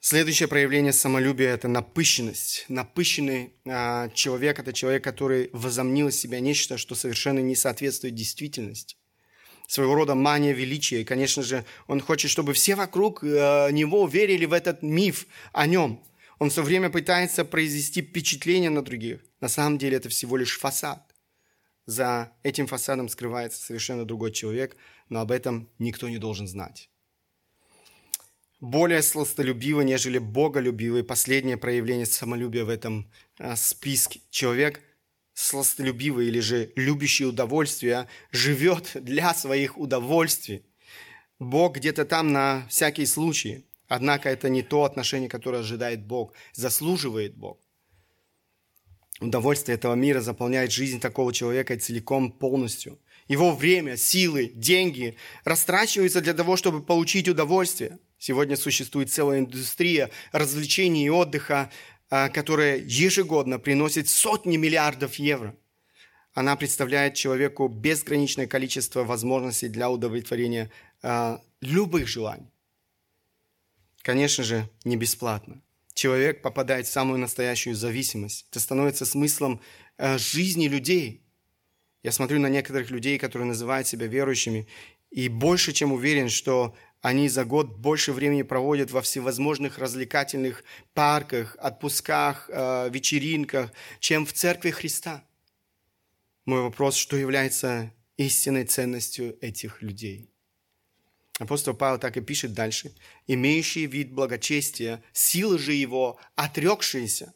Следующее 0.00 0.48
проявление 0.48 0.92
самолюбия– 0.92 1.50
это 1.54 1.68
напыщенность. 1.68 2.64
Напыщенный 2.68 3.54
а, 3.66 4.08
человек– 4.10 4.58
это 4.60 4.72
человек, 4.72 5.04
который 5.04 5.48
возомнил 5.52 6.08
из 6.08 6.18
себя 6.18 6.40
нечто, 6.40 6.76
что 6.76 6.94
совершенно 6.94 7.38
не 7.38 7.54
соответствует 7.54 8.14
действительности. 8.14 8.96
Своего 9.72 9.94
рода 9.94 10.14
мания 10.14 10.52
величия. 10.52 11.00
И, 11.00 11.04
конечно 11.04 11.42
же, 11.42 11.64
он 11.86 12.00
хочет, 12.00 12.30
чтобы 12.30 12.52
все 12.52 12.74
вокруг 12.74 13.24
а, 13.24 13.70
него 13.70 14.06
верили 14.06 14.44
в 14.44 14.52
этот 14.52 14.82
миф 14.82 15.26
о 15.52 15.66
нем– 15.66 16.02
он 16.42 16.50
все 16.50 16.64
время 16.64 16.90
пытается 16.90 17.44
произвести 17.44 18.02
впечатление 18.02 18.68
на 18.68 18.82
других. 18.82 19.20
На 19.40 19.46
самом 19.46 19.78
деле 19.78 19.98
это 19.98 20.08
всего 20.08 20.36
лишь 20.36 20.58
фасад. 20.58 21.14
За 21.86 22.32
этим 22.42 22.66
фасадом 22.66 23.08
скрывается 23.08 23.62
совершенно 23.62 24.04
другой 24.04 24.32
человек, 24.32 24.76
но 25.08 25.20
об 25.20 25.30
этом 25.30 25.70
никто 25.78 26.08
не 26.08 26.18
должен 26.18 26.48
знать. 26.48 26.90
Более 28.58 29.02
сластолюбивый, 29.02 29.84
нежели 29.84 30.18
боголюбивый, 30.18 31.04
последнее 31.04 31.56
проявление 31.56 32.06
самолюбия 32.06 32.64
в 32.64 32.70
этом 32.70 33.08
а, 33.38 33.54
списке. 33.54 34.20
Человек 34.30 34.80
сластолюбивый 35.34 36.28
или 36.28 36.40
же 36.40 36.72
любящий 36.76 37.26
удовольствия 37.26 38.08
живет 38.30 38.92
для 38.94 39.34
своих 39.34 39.78
удовольствий. 39.78 40.64
Бог 41.38 41.76
где-то 41.76 42.04
там 42.04 42.32
на 42.32 42.66
всякий 42.68 43.06
случай– 43.06 43.66
Однако 43.94 44.30
это 44.30 44.48
не 44.48 44.62
то 44.62 44.84
отношение, 44.84 45.28
которое 45.28 45.58
ожидает 45.58 46.02
Бог, 46.02 46.32
заслуживает 46.54 47.36
Бог. 47.36 47.60
Удовольствие 49.20 49.76
этого 49.76 49.94
мира 49.94 50.22
заполняет 50.22 50.72
жизнь 50.72 50.98
такого 50.98 51.30
человека 51.30 51.78
целиком, 51.78 52.32
полностью. 52.32 52.98
Его 53.28 53.54
время, 53.54 53.98
силы, 53.98 54.50
деньги 54.54 55.18
растрачиваются 55.44 56.22
для 56.22 56.32
того, 56.32 56.56
чтобы 56.56 56.82
получить 56.82 57.28
удовольствие. 57.28 57.98
Сегодня 58.16 58.56
существует 58.56 59.10
целая 59.10 59.40
индустрия 59.40 60.08
развлечений 60.32 61.04
и 61.04 61.10
отдыха, 61.10 61.70
которая 62.28 62.76
ежегодно 62.76 63.58
приносит 63.58 64.08
сотни 64.08 64.58
миллиардов 64.58 65.14
евро. 65.14 65.56
Она 66.34 66.56
представляет 66.56 67.14
человеку 67.14 67.68
безграничное 67.68 68.46
количество 68.46 69.02
возможностей 69.02 69.68
для 69.68 69.90
удовлетворения 69.90 70.70
а, 71.02 71.40
любых 71.62 72.08
желаний. 72.08 72.52
Конечно 74.02 74.44
же, 74.44 74.68
не 74.84 74.96
бесплатно. 74.96 75.62
Человек 75.94 76.42
попадает 76.42 76.86
в 76.86 76.90
самую 76.90 77.18
настоящую 77.18 77.76
зависимость. 77.76 78.46
Это 78.50 78.60
становится 78.60 79.06
смыслом 79.06 79.60
э, 79.96 80.18
жизни 80.18 80.68
людей. 80.68 81.22
Я 82.02 82.12
смотрю 82.12 82.40
на 82.40 82.48
некоторых 82.48 82.90
людей, 82.90 83.18
которые 83.18 83.46
называют 83.46 83.86
себя 83.86 84.06
верующими, 84.06 84.66
и 85.10 85.28
больше 85.28 85.72
чем 85.72 85.92
уверен, 85.92 86.28
что 86.28 86.74
они 87.02 87.28
за 87.28 87.44
год 87.44 87.76
больше 87.76 88.12
времени 88.12 88.42
проводят 88.42 88.92
во 88.92 89.02
всевозможных 89.02 89.78
развлекательных 89.78 90.62
парках, 90.94 91.56
отпусках, 91.58 92.48
э, 92.48 92.88
вечеринках, 92.90 93.72
чем 93.98 94.24
в 94.24 94.32
церкви 94.32 94.70
Христа. 94.70 95.24
Мой 96.44 96.62
вопрос, 96.62 96.94
что 96.94 97.16
является 97.16 97.92
истинной 98.16 98.64
ценностью 98.64 99.36
этих 99.40 99.82
людей? 99.82 100.30
Апостол 101.40 101.74
Павел 101.74 101.98
так 101.98 102.16
и 102.16 102.20
пишет 102.20 102.52
дальше. 102.52 102.94
«Имеющий 103.26 103.86
вид 103.86 104.12
благочестия, 104.12 105.02
силы 105.12 105.58
же 105.58 105.72
его, 105.72 106.20
отрекшиеся». 106.36 107.34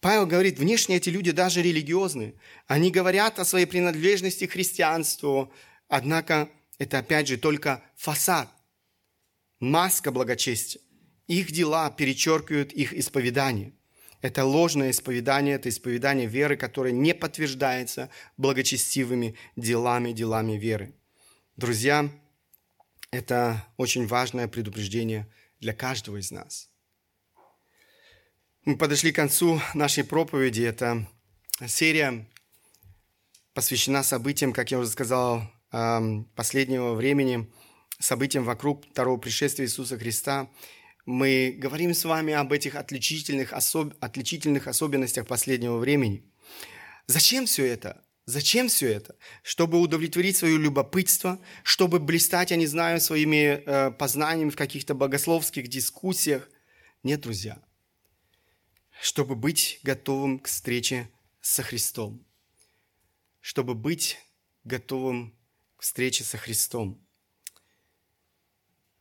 Павел 0.00 0.26
говорит, 0.26 0.58
внешне 0.58 0.96
эти 0.96 1.08
люди 1.08 1.32
даже 1.32 1.62
религиозные. 1.62 2.34
Они 2.68 2.92
говорят 2.92 3.40
о 3.40 3.44
своей 3.44 3.66
принадлежности 3.66 4.46
к 4.46 4.52
христианству, 4.52 5.52
однако 5.88 6.48
это 6.78 6.98
опять 6.98 7.26
же 7.26 7.38
только 7.38 7.82
фасад, 7.96 8.48
маска 9.64 10.10
благочестия. 10.12 10.80
Их 11.26 11.52
дела 11.52 11.90
перечеркивают 11.90 12.72
их 12.72 12.92
исповедание. 12.92 13.72
Это 14.20 14.44
ложное 14.44 14.90
исповедание, 14.90 15.56
это 15.56 15.68
исповедание 15.68 16.26
веры, 16.26 16.56
которое 16.56 16.92
не 16.92 17.14
подтверждается 17.14 18.10
благочестивыми 18.36 19.34
делами, 19.56 20.12
делами 20.12 20.52
веры. 20.52 20.94
Друзья, 21.56 22.10
это 23.10 23.66
очень 23.76 24.06
важное 24.06 24.48
предупреждение 24.48 25.26
для 25.60 25.72
каждого 25.72 26.16
из 26.16 26.30
нас. 26.30 26.70
Мы 28.64 28.78
подошли 28.78 29.12
к 29.12 29.16
концу 29.16 29.60
нашей 29.74 30.04
проповеди. 30.04 30.62
Это 30.62 31.06
серия 31.66 32.26
посвящена 33.52 34.02
событиям, 34.02 34.52
как 34.52 34.70
я 34.70 34.78
уже 34.78 34.88
сказал, 34.88 35.42
последнего 36.34 36.94
времени, 36.94 37.50
событиям 38.04 38.44
вокруг 38.44 38.84
второго 38.90 39.18
пришествия 39.18 39.66
Иисуса 39.66 39.98
Христа. 39.98 40.50
Мы 41.06 41.54
говорим 41.56 41.94
с 41.94 42.04
вами 42.04 42.32
об 42.32 42.52
этих 42.52 42.74
отличительных, 42.74 43.52
особ... 43.52 43.94
отличительных 44.00 44.68
особенностях 44.68 45.26
последнего 45.26 45.78
времени. 45.78 46.24
Зачем 47.06 47.46
все 47.46 47.66
это? 47.66 48.02
Зачем 48.26 48.68
все 48.68 48.88
это? 48.88 49.16
Чтобы 49.42 49.78
удовлетворить 49.80 50.36
свое 50.36 50.56
любопытство, 50.56 51.38
чтобы 51.62 51.98
блистать, 51.98 52.50
я 52.50 52.56
не 52.56 52.66
знаю, 52.66 53.00
своими 53.00 53.62
э, 53.66 53.90
познаниями 53.90 54.48
в 54.48 54.56
каких-то 54.56 54.94
богословских 54.94 55.68
дискуссиях. 55.68 56.48
Нет, 57.02 57.20
друзья. 57.20 57.62
Чтобы 59.02 59.34
быть 59.34 59.80
готовым 59.82 60.38
к 60.38 60.46
встрече 60.46 61.10
со 61.42 61.62
Христом. 61.62 62.24
Чтобы 63.40 63.74
быть 63.74 64.18
готовым 64.64 65.36
к 65.76 65.82
встрече 65.82 66.24
со 66.24 66.38
Христом. 66.38 67.03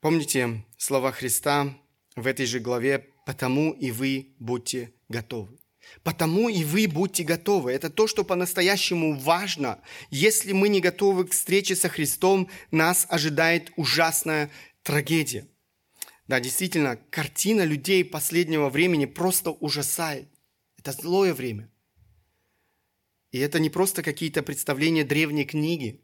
Помните 0.04 0.66
слова 0.78 1.14
Христа 1.14 1.80
в 2.18 2.28
этой 2.28 2.46
же 2.46 2.60
главе 2.60 3.08
«Потому 3.26 3.72
и 3.72 3.90
вы 3.90 4.36
будьте 4.38 4.92
готовы». 5.08 5.58
Потому 6.04 6.50
и 6.50 6.66
вы 6.66 6.90
будьте 6.90 7.24
готовы. 7.24 7.72
Это 7.72 7.90
то, 7.90 8.06
что 8.06 8.26
по-настоящему 8.26 9.18
важно. 9.18 9.80
Если 10.10 10.52
мы 10.52 10.68
не 10.68 10.82
готовы 10.82 11.26
к 11.26 11.32
встрече 11.32 11.78
со 11.78 11.88
Христом, 11.88 12.50
нас 12.70 13.08
ожидает 13.08 13.72
ужасная 13.78 14.52
трагедия. 14.82 15.48
Да, 16.28 16.42
действительно, 16.42 16.98
картина 17.10 17.64
людей 17.64 18.04
последнего 18.04 18.70
времени 18.70 19.06
просто 19.06 19.52
ужасает. 19.52 20.28
Это 20.78 20.92
злое 20.92 21.34
время. 21.34 21.72
И 23.32 23.40
это 23.40 23.58
не 23.58 23.70
просто 23.70 24.04
какие-то 24.04 24.44
представления 24.44 25.06
древней 25.06 25.46
книги. 25.46 26.04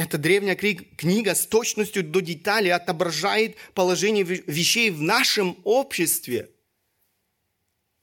Эта 0.00 0.16
древняя 0.16 0.56
книга 0.56 1.34
с 1.34 1.46
точностью 1.46 2.02
до 2.02 2.20
деталей 2.20 2.70
отображает 2.70 3.56
положение 3.74 4.24
вещей 4.24 4.90
в 4.90 5.02
нашем 5.02 5.58
обществе– 5.64 6.48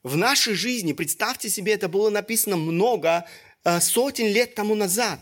в 0.04 0.16
нашей 0.16 0.54
жизни, 0.54 0.92
представьте 0.92 1.50
себе, 1.50 1.74
это 1.74 1.88
было 1.88 2.08
написано 2.08 2.56
много 2.56 3.26
э, 3.64 3.80
сотен 3.80 4.26
лет 4.26 4.54
тому 4.54 4.76
назад. 4.76 5.20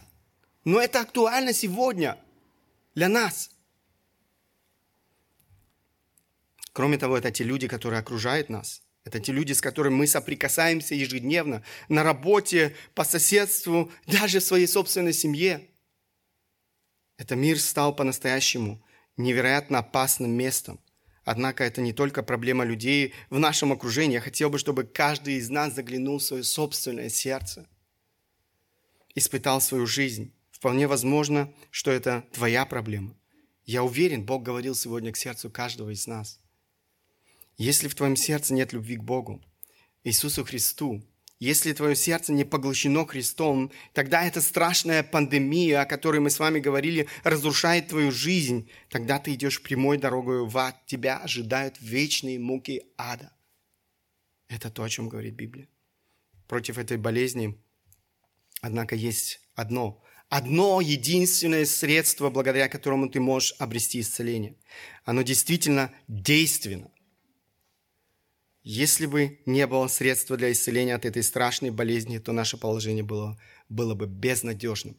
Но 0.65 0.79
это 0.79 1.01
актуально 1.01 1.55
сегодня 1.55 2.19
для 2.95 3.09
нас. 3.09 3.51
Кроме 6.75 6.99
того, 6.99 7.17
это 7.17 7.31
те 7.31 7.43
люди, 7.43 7.69
которые 7.69 8.01
окружают 8.01 8.51
нас. 8.51 8.83
Это 9.03 9.19
те 9.19 9.33
люди, 9.33 9.55
с 9.55 9.63
которыми 9.63 9.95
мы 9.95 10.07
соприкасаемся 10.07 10.95
ежедневно, 10.95 11.63
на 11.89 12.03
работе, 12.03 12.77
по 12.95 13.03
соседству, 13.03 13.91
даже 14.07 14.41
в 14.41 14.45
своей 14.45 14.67
собственной 14.67 15.15
семье. 15.15 15.67
Этот 17.17 17.39
мир 17.39 17.59
стал 17.59 17.95
по-настоящему 17.95 18.83
невероятно 19.17 19.79
опасным 19.79 20.31
местом. 20.31 20.81
Однако 21.25 21.65
это 21.65 21.81
не 21.81 21.93
только 21.93 22.23
проблема 22.23 22.65
людей 22.65 23.15
в 23.31 23.39
нашем 23.39 23.73
окружении. 23.73 24.15
Я 24.15 24.21
хотел 24.21 24.51
бы, 24.51 24.59
чтобы 24.59 24.85
каждый 24.85 25.35
из 25.35 25.51
нас 25.51 25.75
заглянул 25.75 26.19
в 26.19 26.23
свое 26.23 26.45
собственное 26.45 27.09
сердце, 27.09 27.67
испытал 29.15 29.61
свою 29.61 29.87
жизнь. 29.87 30.33
Вполне 30.51 30.87
возможно, 30.87 31.53
что 31.71 31.91
это 31.91 32.25
твоя 32.33 32.65
проблема. 32.65 33.17
Я 33.65 33.83
уверен, 33.83 34.25
Бог 34.25 34.45
говорил 34.45 34.75
сегодня 34.77 35.11
к 35.11 35.17
сердцу 35.17 35.51
каждого 35.51 35.91
из 35.91 36.07
нас. 36.07 36.39
Если 37.57 37.89
в 37.89 37.95
твоем 37.95 38.15
сердце 38.15 38.55
нет 38.55 38.73
любви 38.73 38.97
к 38.97 39.03
Богу, 39.03 39.43
Иисусу 40.05 40.45
Христу, 40.45 41.03
если 41.39 41.73
твое 41.75 41.95
сердце 41.95 42.33
не 42.33 42.45
поглощено 42.45 43.07
Христом, 43.07 43.71
тогда 43.93 44.25
эта 44.25 44.41
страшная 44.41 45.03
пандемия, 45.03 45.83
о 45.83 45.87
которой 45.87 46.21
мы 46.21 46.31
с 46.31 46.39
вами 46.39 46.61
говорили, 46.61 47.09
разрушает 47.25 47.89
твою 47.89 48.11
жизнь. 48.11 48.71
Тогда 48.89 49.19
ты 49.19 49.35
идешь 49.35 49.63
прямой 49.63 49.99
дорогой 49.99 50.47
в 50.47 50.57
ад. 50.57 50.87
Тебя 50.87 51.19
ожидают 51.19 51.77
вечные 51.81 52.39
муки 52.39 52.85
ада. 52.97 53.33
Это 54.49 54.71
то, 54.71 54.83
о 54.83 54.89
чем 54.89 55.09
говорит 55.09 55.35
Библия. 55.35 55.69
Против 56.49 56.79
этой 56.79 56.97
болезни, 56.97 57.61
однако, 58.63 58.95
есть 58.95 59.41
одно. 59.55 60.03
Одно 60.29 60.81
единственное 60.81 61.67
средство, 61.67 62.31
благодаря 62.31 62.69
которому 62.69 63.09
ты 63.09 63.21
можешь 63.21 63.55
обрести 63.59 64.01
исцеление. 64.01 64.57
Оно 65.05 65.23
действительно 65.23 65.93
действенно. 66.09 66.91
Если 68.69 69.07
бы 69.07 69.39
не 69.47 69.65
было 69.69 69.87
средства 69.87 70.37
для 70.37 70.51
исцеления 70.51 70.97
от 70.97 71.05
этой 71.05 71.23
страшной 71.23 71.71
болезни, 71.71 72.19
то 72.19 72.33
наше 72.33 72.57
положение 72.57 73.05
было, 73.05 73.41
было 73.69 73.95
бы 73.95 74.09
безнадежным. 74.09 74.97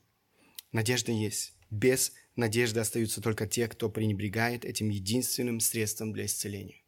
Надежда 0.72 1.12
есть. 1.12 1.52
Без 1.70 2.14
надежды 2.38 2.80
остаются 2.80 3.20
только 3.20 3.46
те, 3.46 3.68
кто 3.68 3.90
пренебрегает 3.90 4.64
этим 4.64 4.88
единственным 4.88 5.60
средством 5.60 6.14
для 6.14 6.28
исцеления. 6.28 6.82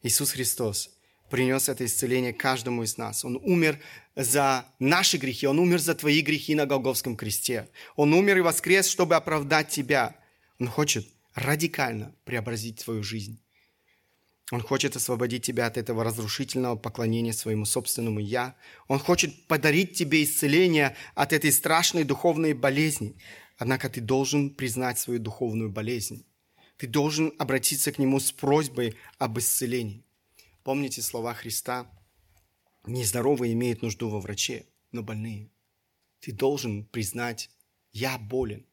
Иисус 0.00 0.30
Христос 0.30 0.96
принес 1.28 1.68
это 1.68 1.84
исцеление 1.84 2.32
каждому 2.32 2.84
из 2.84 2.96
нас. 2.96 3.24
Он 3.24 3.34
умер 3.42 3.80
за 4.14 4.66
наши 4.78 5.16
грехи, 5.16 5.48
Он 5.48 5.58
умер 5.58 5.80
за 5.80 5.96
твои 5.96 6.20
грехи 6.20 6.54
на 6.54 6.66
Голговском 6.66 7.16
кресте. 7.16 7.68
Он 7.96 8.14
умер 8.14 8.38
и 8.38 8.42
воскрес, 8.42 8.86
чтобы 8.86 9.16
оправдать 9.16 9.70
тебя. 9.70 10.16
Он 10.60 10.68
хочет 10.68 11.08
радикально 11.34 12.14
преобразить 12.24 12.84
твою 12.84 13.02
жизнь. 13.02 13.40
Он 14.52 14.60
хочет 14.60 14.94
освободить 14.94 15.44
тебя 15.44 15.66
от 15.66 15.78
этого 15.78 16.04
разрушительного 16.04 16.76
поклонения 16.76 17.32
своему 17.32 17.64
собственному 17.64 18.20
«я». 18.20 18.56
Он 18.88 18.98
хочет 18.98 19.46
подарить 19.46 19.94
тебе 19.94 20.22
исцеление 20.22 20.96
от 21.14 21.32
этой 21.32 21.50
страшной 21.50 22.04
духовной 22.04 22.52
болезни. 22.52 23.16
Однако 23.56 23.88
ты 23.88 24.00
должен 24.00 24.50
признать 24.50 24.98
свою 24.98 25.18
духовную 25.18 25.70
болезнь. 25.70 26.26
Ты 26.76 26.86
должен 26.86 27.32
обратиться 27.38 27.92
к 27.92 27.98
Нему 27.98 28.20
с 28.20 28.32
просьбой 28.32 28.96
об 29.18 29.38
исцелении. 29.38 30.04
Помните 30.62 31.00
слова 31.00 31.32
Христа? 31.32 31.90
Нездоровые 32.86 33.54
имеют 33.54 33.80
нужду 33.80 34.10
во 34.10 34.20
враче, 34.20 34.66
но 34.92 35.02
больные. 35.02 35.50
Ты 36.20 36.32
должен 36.32 36.84
признать, 36.84 37.48
я 37.92 38.18
болен. 38.18 38.66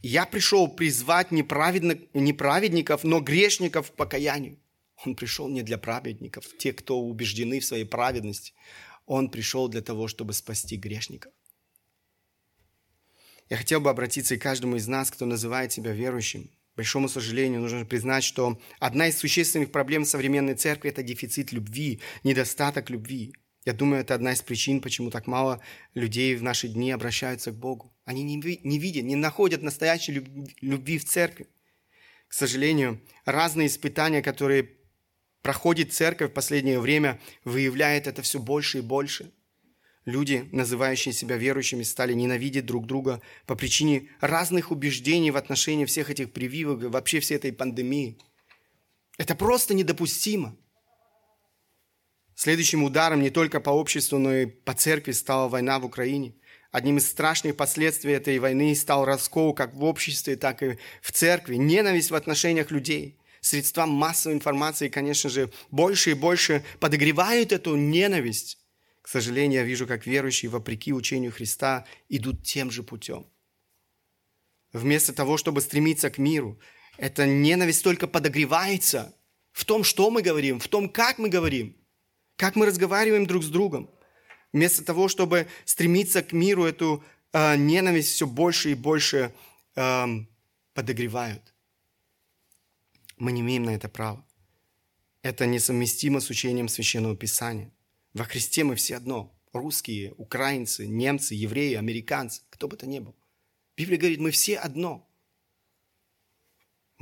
Я 0.00 0.26
пришел 0.26 0.68
призвать 0.68 1.30
не, 1.30 1.42
не 2.14 2.32
праведников, 2.32 3.04
но 3.04 3.20
грешников 3.20 3.90
к 3.90 3.94
покаянию. 3.94 4.58
Он 5.04 5.16
пришел 5.16 5.48
не 5.48 5.62
для 5.62 5.78
праведников, 5.78 6.46
те, 6.58 6.72
кто 6.72 7.00
убеждены 7.00 7.60
в 7.60 7.64
своей 7.64 7.84
праведности. 7.84 8.52
Он 9.06 9.30
пришел 9.30 9.68
для 9.68 9.82
того, 9.82 10.08
чтобы 10.08 10.32
спасти 10.32 10.76
грешников. 10.76 11.32
Я 13.50 13.56
хотел 13.58 13.80
бы 13.80 13.90
обратиться 13.90 14.34
и 14.34 14.38
каждому 14.38 14.76
из 14.76 14.88
нас, 14.88 15.10
кто 15.10 15.26
называет 15.26 15.72
себя 15.72 15.92
верующим. 15.92 16.50
К 16.72 16.76
большому 16.76 17.08
сожалению, 17.08 17.60
нужно 17.60 17.84
признать, 17.84 18.24
что 18.24 18.60
одна 18.80 19.08
из 19.08 19.18
существенных 19.18 19.70
проблем 19.70 20.04
современной 20.04 20.54
церкви– 20.54 20.90
это 20.90 21.02
дефицит 21.02 21.52
любви, 21.52 22.00
недостаток 22.24 22.90
любви. 22.90 23.34
Я 23.64 23.72
думаю, 23.72 24.02
это 24.02 24.14
одна 24.14 24.32
из 24.32 24.42
причин, 24.42 24.80
почему 24.82 25.10
так 25.10 25.26
мало 25.26 25.62
людей 25.94 26.34
в 26.34 26.42
наши 26.42 26.68
дни 26.68 26.90
обращаются 26.90 27.50
к 27.50 27.56
Богу. 27.56 27.94
Они 28.04 28.22
не, 28.22 28.36
не 28.36 28.78
видят, 28.78 29.04
не 29.04 29.16
находят 29.16 29.62
настоящей 29.62 30.22
любви 30.60 30.98
в 30.98 31.04
церкви. 31.04 31.48
К 32.28 32.34
сожалению, 32.34 33.00
разные 33.24 33.68
испытания, 33.68 34.20
которые 34.20 34.70
проходит 35.40 35.94
церковь 35.94 36.30
в 36.30 36.34
последнее 36.34 36.78
время, 36.78 37.20
выявляют 37.44 38.06
это 38.06 38.20
все 38.22 38.38
больше 38.38 38.78
и 38.78 38.82
больше. 38.82 39.32
Люди, 40.04 40.46
называющие 40.52 41.14
себя 41.14 41.38
верующими, 41.38 41.82
стали 41.82 42.12
ненавидеть 42.12 42.66
друг 42.66 42.86
друга 42.86 43.22
по 43.46 43.54
причине 43.54 44.10
разных 44.20 44.70
убеждений 44.70 45.30
в 45.30 45.38
отношении 45.38 45.86
всех 45.86 46.10
этих 46.10 46.32
прививок 46.32 46.82
и 46.82 46.86
вообще 46.86 47.20
всей 47.20 47.36
этой 47.36 47.52
пандемии. 47.52 48.18
Это 49.16 49.34
просто 49.34 49.72
недопустимо. 49.72 50.56
Следующим 52.34 52.82
ударом 52.82 53.22
не 53.22 53.30
только 53.30 53.60
по 53.60 53.70
обществу, 53.70 54.18
но 54.18 54.34
и 54.34 54.46
по 54.46 54.74
церкви 54.74 55.12
стала 55.12 55.48
война 55.48 55.78
в 55.78 55.84
Украине. 55.84 56.34
Одним 56.72 56.98
из 56.98 57.08
страшных 57.08 57.56
последствий 57.56 58.12
этой 58.12 58.38
войны 58.40 58.74
стал 58.74 59.04
раскол 59.04 59.54
как 59.54 59.74
в 59.74 59.84
обществе, 59.84 60.34
так 60.34 60.62
и 60.62 60.78
в 61.00 61.12
церкви, 61.12 61.54
ненависть 61.54 62.10
в 62.10 62.16
отношениях 62.16 62.72
людей. 62.72 63.16
Средства 63.40 63.86
массовой 63.86 64.34
информации, 64.34 64.88
конечно 64.88 65.30
же, 65.30 65.52
больше 65.70 66.10
и 66.10 66.14
больше 66.14 66.64
подогревают 66.80 67.52
эту 67.52 67.76
ненависть. 67.76 68.58
К 69.02 69.08
сожалению, 69.08 69.60
я 69.60 69.66
вижу, 69.66 69.86
как 69.86 70.06
верующие, 70.06 70.50
вопреки 70.50 70.92
учению 70.92 71.30
Христа, 71.30 71.86
идут 72.08 72.42
тем 72.42 72.72
же 72.72 72.82
путем. 72.82 73.26
Вместо 74.72 75.12
того, 75.12 75.36
чтобы 75.36 75.60
стремиться 75.60 76.10
к 76.10 76.18
миру, 76.18 76.58
эта 76.96 77.26
ненависть 77.26 77.84
только 77.84 78.08
подогревается 78.08 79.14
в 79.52 79.64
том, 79.64 79.84
что 79.84 80.10
мы 80.10 80.22
говорим, 80.22 80.58
в 80.58 80.66
том, 80.66 80.88
как 80.88 81.18
мы 81.18 81.28
говорим– 81.28 81.76
как 82.36 82.56
мы 82.56 82.66
разговариваем 82.66 83.26
друг 83.26 83.42
с 83.44 83.48
другом. 83.48 83.90
Вместо 84.52 84.84
того, 84.84 85.08
чтобы 85.08 85.48
стремиться 85.64 86.22
к 86.22 86.32
миру, 86.32 86.64
эту 86.64 87.02
э, 87.32 87.56
ненависть 87.56 88.12
все 88.12 88.26
больше 88.26 88.70
и 88.70 88.74
больше 88.74 89.34
э, 89.74 90.06
подогревают. 90.74 91.54
Мы 93.16 93.32
не 93.32 93.40
имеем 93.40 93.64
на 93.64 93.74
это 93.74 93.88
права. 93.88 94.24
Это 95.22 95.46
несовместимо 95.46 96.20
с 96.20 96.30
учением 96.30 96.68
Священного 96.68 97.16
Писания. 97.16 97.72
Во 98.12 98.24
Христе 98.24 98.62
мы 98.64 98.76
все 98.76 98.96
одно. 98.96 99.34
Русские, 99.52 100.12
украинцы, 100.16 100.86
немцы, 100.86 101.34
евреи, 101.34 101.74
американцы, 101.74 102.42
кто 102.50 102.68
бы 102.68 102.76
то 102.76 102.86
ни 102.86 102.98
был. 102.98 103.14
Библия 103.76 103.98
говорит, 103.98 104.20
мы 104.20 104.30
все 104.30 104.56
одно. 104.56 105.08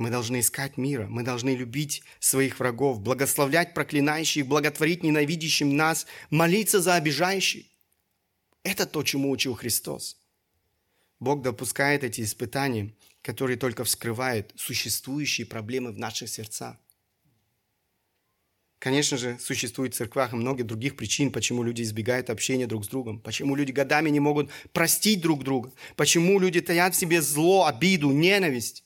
Мы 0.03 0.09
должны 0.09 0.41
искать 0.41 0.75
мира, 0.75 1.07
мы 1.07 1.23
должны 1.23 1.55
любить 1.55 2.03
своих 2.19 2.59
врагов, 2.59 2.99
благословлять 2.99 3.73
проклинающих, 3.73 4.45
благотворить 4.45 5.01
ненавидящим 5.01 5.77
нас, 5.77 6.07
молиться 6.29 6.81
за 6.81 6.95
обижающих. 6.95 7.63
Это 8.63 8.85
то, 8.85 9.01
чему 9.03 9.31
учил 9.31 9.55
Христос. 9.55 10.17
Бог 11.21 11.41
допускает 11.41 12.03
эти 12.03 12.19
испытания, 12.19 12.93
которые 13.21 13.55
только 13.55 13.85
вскрывают 13.85 14.51
существующие 14.57 15.47
проблемы 15.47 15.93
в 15.93 15.97
наших 15.97 16.27
сердцах. 16.27 16.75
Конечно 18.79 19.15
же, 19.15 19.39
существует 19.39 19.93
в 19.93 19.97
церквах 19.97 20.33
и 20.33 20.35
много 20.35 20.65
других 20.65 20.97
причин, 20.97 21.31
почему 21.31 21.63
люди 21.63 21.81
избегают 21.81 22.29
общения 22.29 22.67
друг 22.67 22.83
с 22.83 22.89
другом, 22.89 23.21
почему 23.21 23.55
люди 23.55 23.71
годами 23.71 24.09
не 24.09 24.19
могут 24.19 24.51
простить 24.73 25.21
друг 25.21 25.45
друга, 25.45 25.71
почему 25.95 26.39
люди 26.39 26.59
таят 26.59 26.93
в 26.93 26.99
себе 26.99 27.21
зло, 27.21 27.67
обиду, 27.67 28.11
ненависть. 28.11 28.82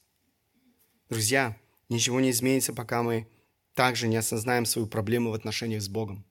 Друзья, 1.09 1.57
ничего 1.89 2.19
не 2.19 2.31
изменится, 2.31 2.73
пока 2.73 3.01
мы 3.01 3.27
также 3.73 4.07
не 4.07 4.17
осознаем 4.17 4.65
свою 4.65 4.87
проблему 4.87 5.31
в 5.31 5.33
отношениях 5.33 5.81
с 5.81 5.87
Богом. 5.87 6.25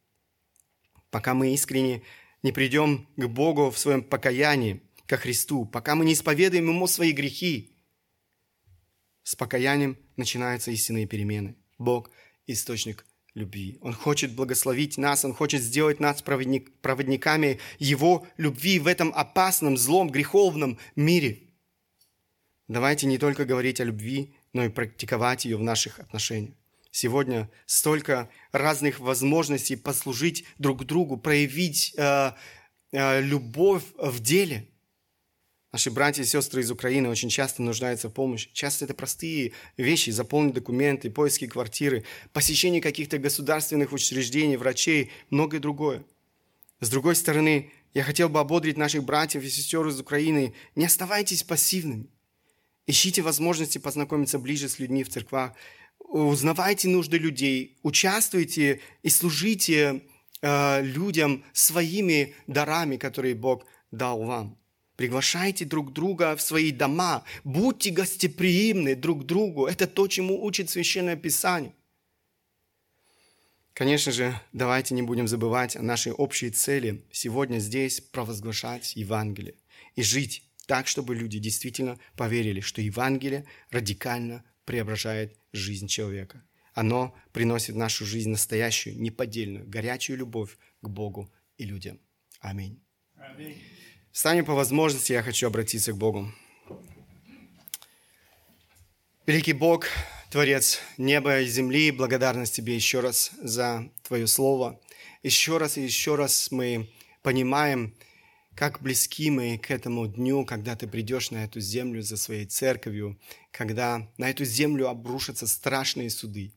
Пока 1.11 1.33
мы 1.33 1.55
искренне 1.55 2.03
не 2.43 2.53
придем 2.53 3.09
к 3.16 3.27
Богу 3.27 3.70
в 3.70 3.79
своем 3.79 4.03
покаянии, 4.03 4.83
ко 5.07 5.16
Христу, 5.16 5.64
пока 5.64 5.95
мы 5.95 6.05
не 6.05 6.12
исповедуем 6.12 6.68
Ему 6.68 6.87
свои 6.87 7.12
грехи, 7.12 7.77
с 9.22 9.35
покаянием 9.35 9.97
начинаются 10.16 10.70
истинные 10.70 11.07
перемены. 11.07 11.57
Бог– 11.79 12.11
источник 12.47 13.07
любви. 13.35 13.79
Он 13.81 13.93
хочет 13.93 14.35
благословить 14.35 14.99
нас, 14.99 15.24
Он 15.24 15.33
хочет 15.33 15.62
сделать 15.62 16.01
нас 16.01 16.22
проводник, 16.22 16.81
проводниками 16.81 17.61
Его 17.79 18.27
любви 18.37 18.79
в 18.79 18.87
этом 18.87 19.12
опасном, 19.14 19.77
злом, 19.77 20.11
греховном 20.11 20.79
мире. 20.97 21.43
Давайте 22.68 23.07
не 23.07 23.18
только 23.18 23.45
говорить 23.45 23.81
о 23.81 23.85
любви, 23.85 24.36
но 24.57 24.64
и 24.64 24.70
практиковать 24.70 25.44
ее 25.44 25.59
в 25.59 25.62
наших 25.62 26.00
отношениях. 26.00 26.54
Сегодня 26.90 27.50
столько 27.66 28.30
разных 28.52 29.00
возможностей 29.00 29.76
послужить 29.76 30.46
друг 30.57 30.86
другу, 30.86 31.18
проявить 31.18 31.92
э, 31.98 32.32
э, 32.92 33.20
любовь 33.20 33.82
в 33.98 34.18
деле. 34.20 34.66
Наши 35.72 35.90
братья 35.90 36.22
и 36.22 36.26
сестры 36.26 36.62
из 36.62 36.70
Украины 36.70 37.11
очень 37.11 37.28
часто 37.28 37.61
нуждаются 37.61 38.09
в 38.09 38.14
помощи. 38.14 38.48
Часто 38.54 38.86
это 38.86 38.94
простые 38.94 39.52
вещи, 39.76 40.09
заполнить 40.09 40.54
документы, 40.54 41.11
поиски 41.11 41.46
квартиры, 41.46 42.04
посещение 42.32 42.80
каких-то 42.80 43.18
государственных 43.18 43.92
учреждений, 43.92 44.57
врачей, 44.57 45.11
многое 45.28 45.61
другое. 45.61 46.02
С 46.80 46.88
другой 46.88 47.14
стороны, 47.14 47.72
я 47.92 48.04
хотел 48.04 48.30
бы 48.30 48.40
ободрить 48.40 48.78
наших 48.78 49.04
братьев 49.04 49.42
и 49.42 49.50
сестер 49.50 49.86
из 49.86 50.00
Украины, 50.00 50.54
не 50.74 50.86
оставайтесь 50.86 51.42
пассивными. 51.42 52.09
Ищите 52.87 53.22
возможности 53.22 53.78
познакомиться 53.78 54.39
ближе 54.39 54.68
с 54.68 54.78
людьми 54.78 55.03
в 55.03 55.09
церквах. 55.09 55.53
Узнавайте 55.99 56.89
нужды 56.89 57.18
людей. 57.18 57.78
Участвуйте 57.82 58.80
и 59.03 59.09
служите 59.09 60.03
э, 60.41 60.82
людям 60.82 61.45
своими 61.53 62.34
дарами, 62.47 62.97
которые 62.97 63.34
Бог 63.34 63.66
дал 63.91 64.22
вам. 64.22 64.57
Приглашайте 64.97 65.64
друг 65.64 65.93
друга 65.93 66.37
в 66.37 66.41
свои 66.41 66.70
дома. 66.70 67.24
Будьте 67.45 67.91
гостеприимны 67.91 68.95
друг 68.95 69.26
другу. 69.26 69.66
Это 69.66 69.87
то, 69.87 70.07
чему 70.09 70.43
учит 70.45 70.70
Священное 70.70 71.16
Писание. 71.16 71.74
Конечно 73.74 74.11
же, 74.11 74.41
давайте 74.55 74.95
не 74.95 75.03
будем 75.03 75.28
забывать 75.28 75.76
о 75.76 75.82
нашей 75.82 76.12
общей 76.12 76.51
цели 76.51 77.05
сегодня 77.12 77.59
здесь 77.59 78.01
провозглашать 78.01 78.97
Евангелие 78.97 79.57
и 79.97 80.03
жить 80.03 80.45
так, 80.67 80.87
чтобы 80.87 81.14
люди 81.14 81.39
действительно 81.39 81.99
поверили, 82.17 82.61
что 82.61 82.83
Евангелие 82.83 83.47
радикально 83.71 84.45
преображает 84.64 85.39
жизнь 85.53 85.87
человека. 85.87 86.45
Оно 86.75 87.17
приносит 87.33 87.75
в 87.75 87.79
нашу 87.79 88.05
жизнь 88.05 88.31
настоящую, 88.31 89.01
неподдельную, 89.01 89.67
горячую 89.67 90.19
любовь 90.19 90.59
к 90.83 90.89
Богу 90.89 91.33
и 91.57 91.64
людям. 91.64 92.01
Аминь. 92.41 92.83
Аминь. 93.14 93.57
Встанем 94.12 94.45
по 94.45 94.55
возможности, 94.55 95.12
я 95.12 95.23
хочу 95.23 95.47
обратиться 95.47 95.93
к 95.93 95.97
Богу. 95.97 96.33
Великий 99.27 99.55
Бог, 99.55 99.87
Творец 100.31 100.81
неба 100.99 101.41
и 101.41 101.47
земли, 101.47 101.91
благодарность 101.91 102.55
Тебе 102.55 102.75
еще 102.75 103.01
раз 103.01 103.31
за 103.41 103.91
Твое 104.03 104.27
Слово. 104.27 104.81
Еще 105.23 105.59
раз 105.59 105.79
и 105.79 105.83
еще 105.83 106.14
раз 106.14 106.51
мы 106.51 106.89
понимаем, 107.23 107.95
как 108.57 108.80
близки 108.80 109.30
мы 109.30 109.59
к 109.59 109.70
этому 109.70 110.07
дню, 110.07 110.46
когда 110.46 110.74
Ты 110.74 110.88
придешь 110.88 111.30
на 111.30 111.44
эту 111.44 111.61
землю 111.61 112.02
за 112.02 112.16
своей 112.16 112.46
церковью, 112.46 113.20
когда 113.50 114.11
на 114.16 114.30
эту 114.30 114.46
землю 114.46 114.88
обрушатся 114.88 115.46
страшные 115.46 116.09
суды. 116.09 116.52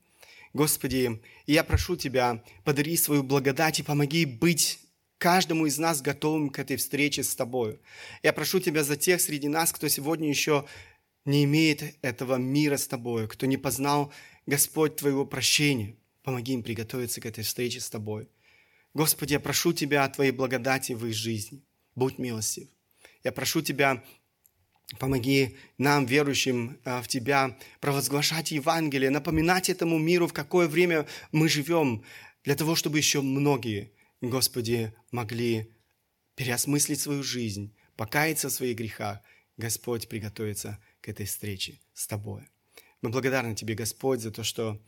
Господи, 0.53 1.21
я 1.45 1.63
прошу 1.65 1.97
Тебя, 1.97 2.41
подари 2.63 2.95
свою 2.95 3.21
благодать 3.21 3.79
и 3.79 3.83
помоги 3.83 4.25
быть 4.25 4.79
каждому 5.17 5.65
из 5.65 5.77
нас 5.77 6.01
готовым 6.01 6.49
к 6.49 6.59
этой 6.59 6.77
встрече 6.77 7.21
с 7.21 7.35
Тобою. 7.35 7.81
Я 8.23 8.31
прошу 8.31 8.61
Тебя 8.61 8.85
за 8.85 8.95
тех 8.95 9.19
среди 9.19 9.49
нас, 9.49 9.73
кто 9.73 9.89
сегодня 9.89 10.29
еще 10.29 10.65
не 11.25 11.43
имеет 11.43 11.97
этого 12.01 12.37
мира 12.37 12.77
с 12.77 12.87
Тобой, 12.87 13.27
кто 13.27 13.45
не 13.45 13.57
познал, 13.57 14.13
Господь, 14.45 14.95
Твоего 14.95 15.25
прощения. 15.25 15.97
Помоги 16.23 16.53
им 16.53 16.63
приготовиться 16.63 17.19
к 17.19 17.25
этой 17.25 17.43
встрече 17.43 17.81
с 17.81 17.89
Тобой. 17.89 18.29
Господи, 18.93 19.33
я 19.33 19.41
прошу 19.41 19.73
Тебя 19.73 20.05
о 20.05 20.09
Твоей 20.09 20.31
благодати 20.31 20.93
в 20.93 21.05
их 21.05 21.13
жизни. 21.13 21.61
Будь 21.99 22.19
милостив. 22.19 22.67
Я 23.25 23.31
прошу 23.31 23.61
Тебя, 23.61 24.01
помоги 24.99 25.57
нам, 25.77 26.05
верующим 26.05 26.77
э, 26.85 27.01
в 27.01 27.07
Тебя, 27.07 27.57
провозглашать 27.81 28.51
Евангелие, 28.51 29.09
напоминать 29.09 29.69
этому 29.69 29.99
миру, 29.99 30.27
в 30.27 30.33
какое 30.33 30.67
время 30.67 31.05
мы 31.33 31.49
живем, 31.49 32.03
для 32.45 32.55
того, 32.55 32.75
чтобы 32.75 32.97
еще 32.97 33.21
многие, 33.21 33.91
Господи, 34.21 34.93
могли 35.11 35.67
переосмыслить 36.35 37.01
свою 37.01 37.21
жизнь, 37.21 37.75
покаяться 37.97 38.47
в 38.47 38.53
своих 38.53 38.77
грехах, 38.77 39.19
Господь, 39.57 40.07
приготовиться 40.07 40.79
к 41.01 41.09
этой 41.09 41.25
встрече 41.25 41.79
с 41.93 42.07
Тобой. 42.07 42.43
Мы 43.01 43.09
благодарны 43.09 43.55
Тебе, 43.55 43.73
Господь, 43.75 44.21
за 44.21 44.31
то, 44.31 44.43
что 44.43 44.81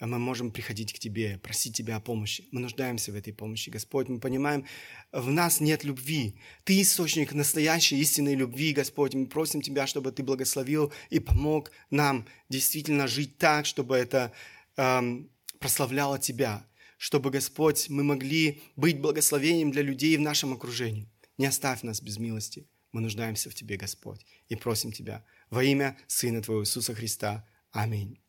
мы 0.00 0.18
можем 0.18 0.50
приходить 0.50 0.92
к 0.92 0.98
Тебе, 0.98 1.38
просить 1.38 1.76
Тебя 1.76 1.96
о 1.96 2.00
помощи. 2.00 2.46
Мы 2.50 2.60
нуждаемся 2.60 3.12
в 3.12 3.14
этой 3.14 3.32
помощи, 3.32 3.70
Господь. 3.70 4.08
Мы 4.08 4.18
понимаем, 4.18 4.66
в 5.12 5.30
нас 5.30 5.60
нет 5.60 5.84
любви. 5.84 6.36
Ты 6.64 6.82
источник 6.82 7.32
настоящей 7.32 7.98
истинной 8.00 8.34
любви, 8.34 8.72
Господь. 8.72 9.14
Мы 9.14 9.26
просим 9.26 9.62
Тебя, 9.62 9.86
чтобы 9.86 10.12
Ты 10.12 10.22
благословил 10.22 10.92
и 11.10 11.20
помог 11.20 11.70
нам 11.90 12.26
действительно 12.48 13.06
жить 13.06 13.38
так, 13.38 13.66
чтобы 13.66 13.96
это 13.96 14.32
эм, 14.76 15.30
прославляло 15.60 16.18
Тебя, 16.18 16.66
чтобы, 16.98 17.30
Господь, 17.30 17.88
мы 17.88 18.02
могли 18.02 18.62
быть 18.76 19.00
благословением 19.00 19.70
для 19.70 19.82
людей 19.82 20.16
в 20.16 20.20
нашем 20.20 20.52
окружении. 20.52 21.08
Не 21.38 21.46
оставь 21.46 21.82
нас 21.82 22.00
без 22.00 22.18
милости. 22.18 22.68
Мы 22.92 23.00
нуждаемся 23.00 23.50
в 23.50 23.54
Тебе, 23.54 23.76
Господь, 23.76 24.24
и 24.48 24.56
просим 24.56 24.92
Тебя 24.92 25.24
во 25.50 25.62
имя 25.64 25.96
Сына 26.06 26.42
Твоего 26.42 26.62
Иисуса 26.62 26.94
Христа. 26.94 27.46
Аминь. 27.72 28.20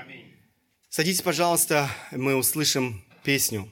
Аминь. 0.00 0.31
Садитесь, 0.94 1.22
пожалуйста, 1.22 1.88
мы 2.10 2.36
услышим 2.36 3.02
песню. 3.22 3.66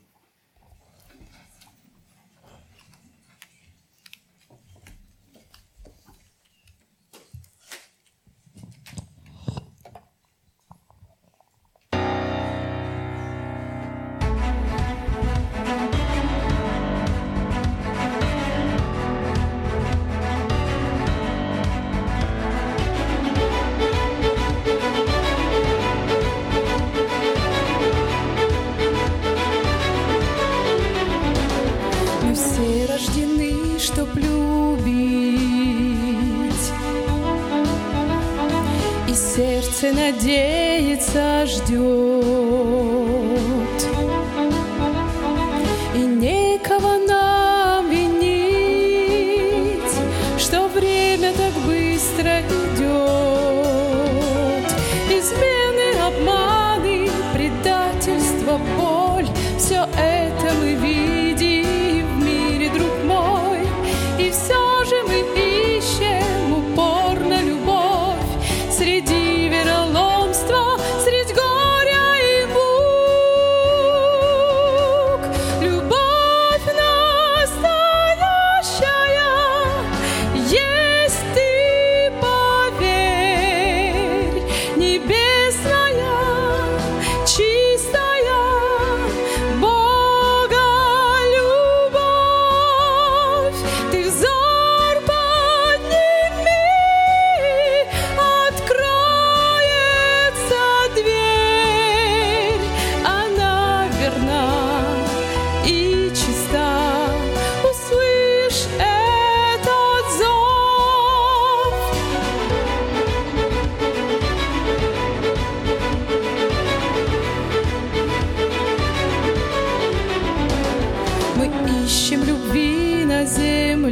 ищем 122.10 122.24
любви 122.24 123.04
на 123.04 123.24
земле. 123.24 123.86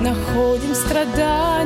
Находим 0.00 0.74
страдания 0.74 1.57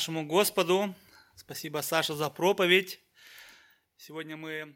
нашему 0.00 0.24
Господу. 0.24 0.94
Спасибо, 1.36 1.82
Саша, 1.82 2.14
за 2.14 2.30
проповедь. 2.30 3.02
Сегодня 3.98 4.34
мы. 4.34 4.74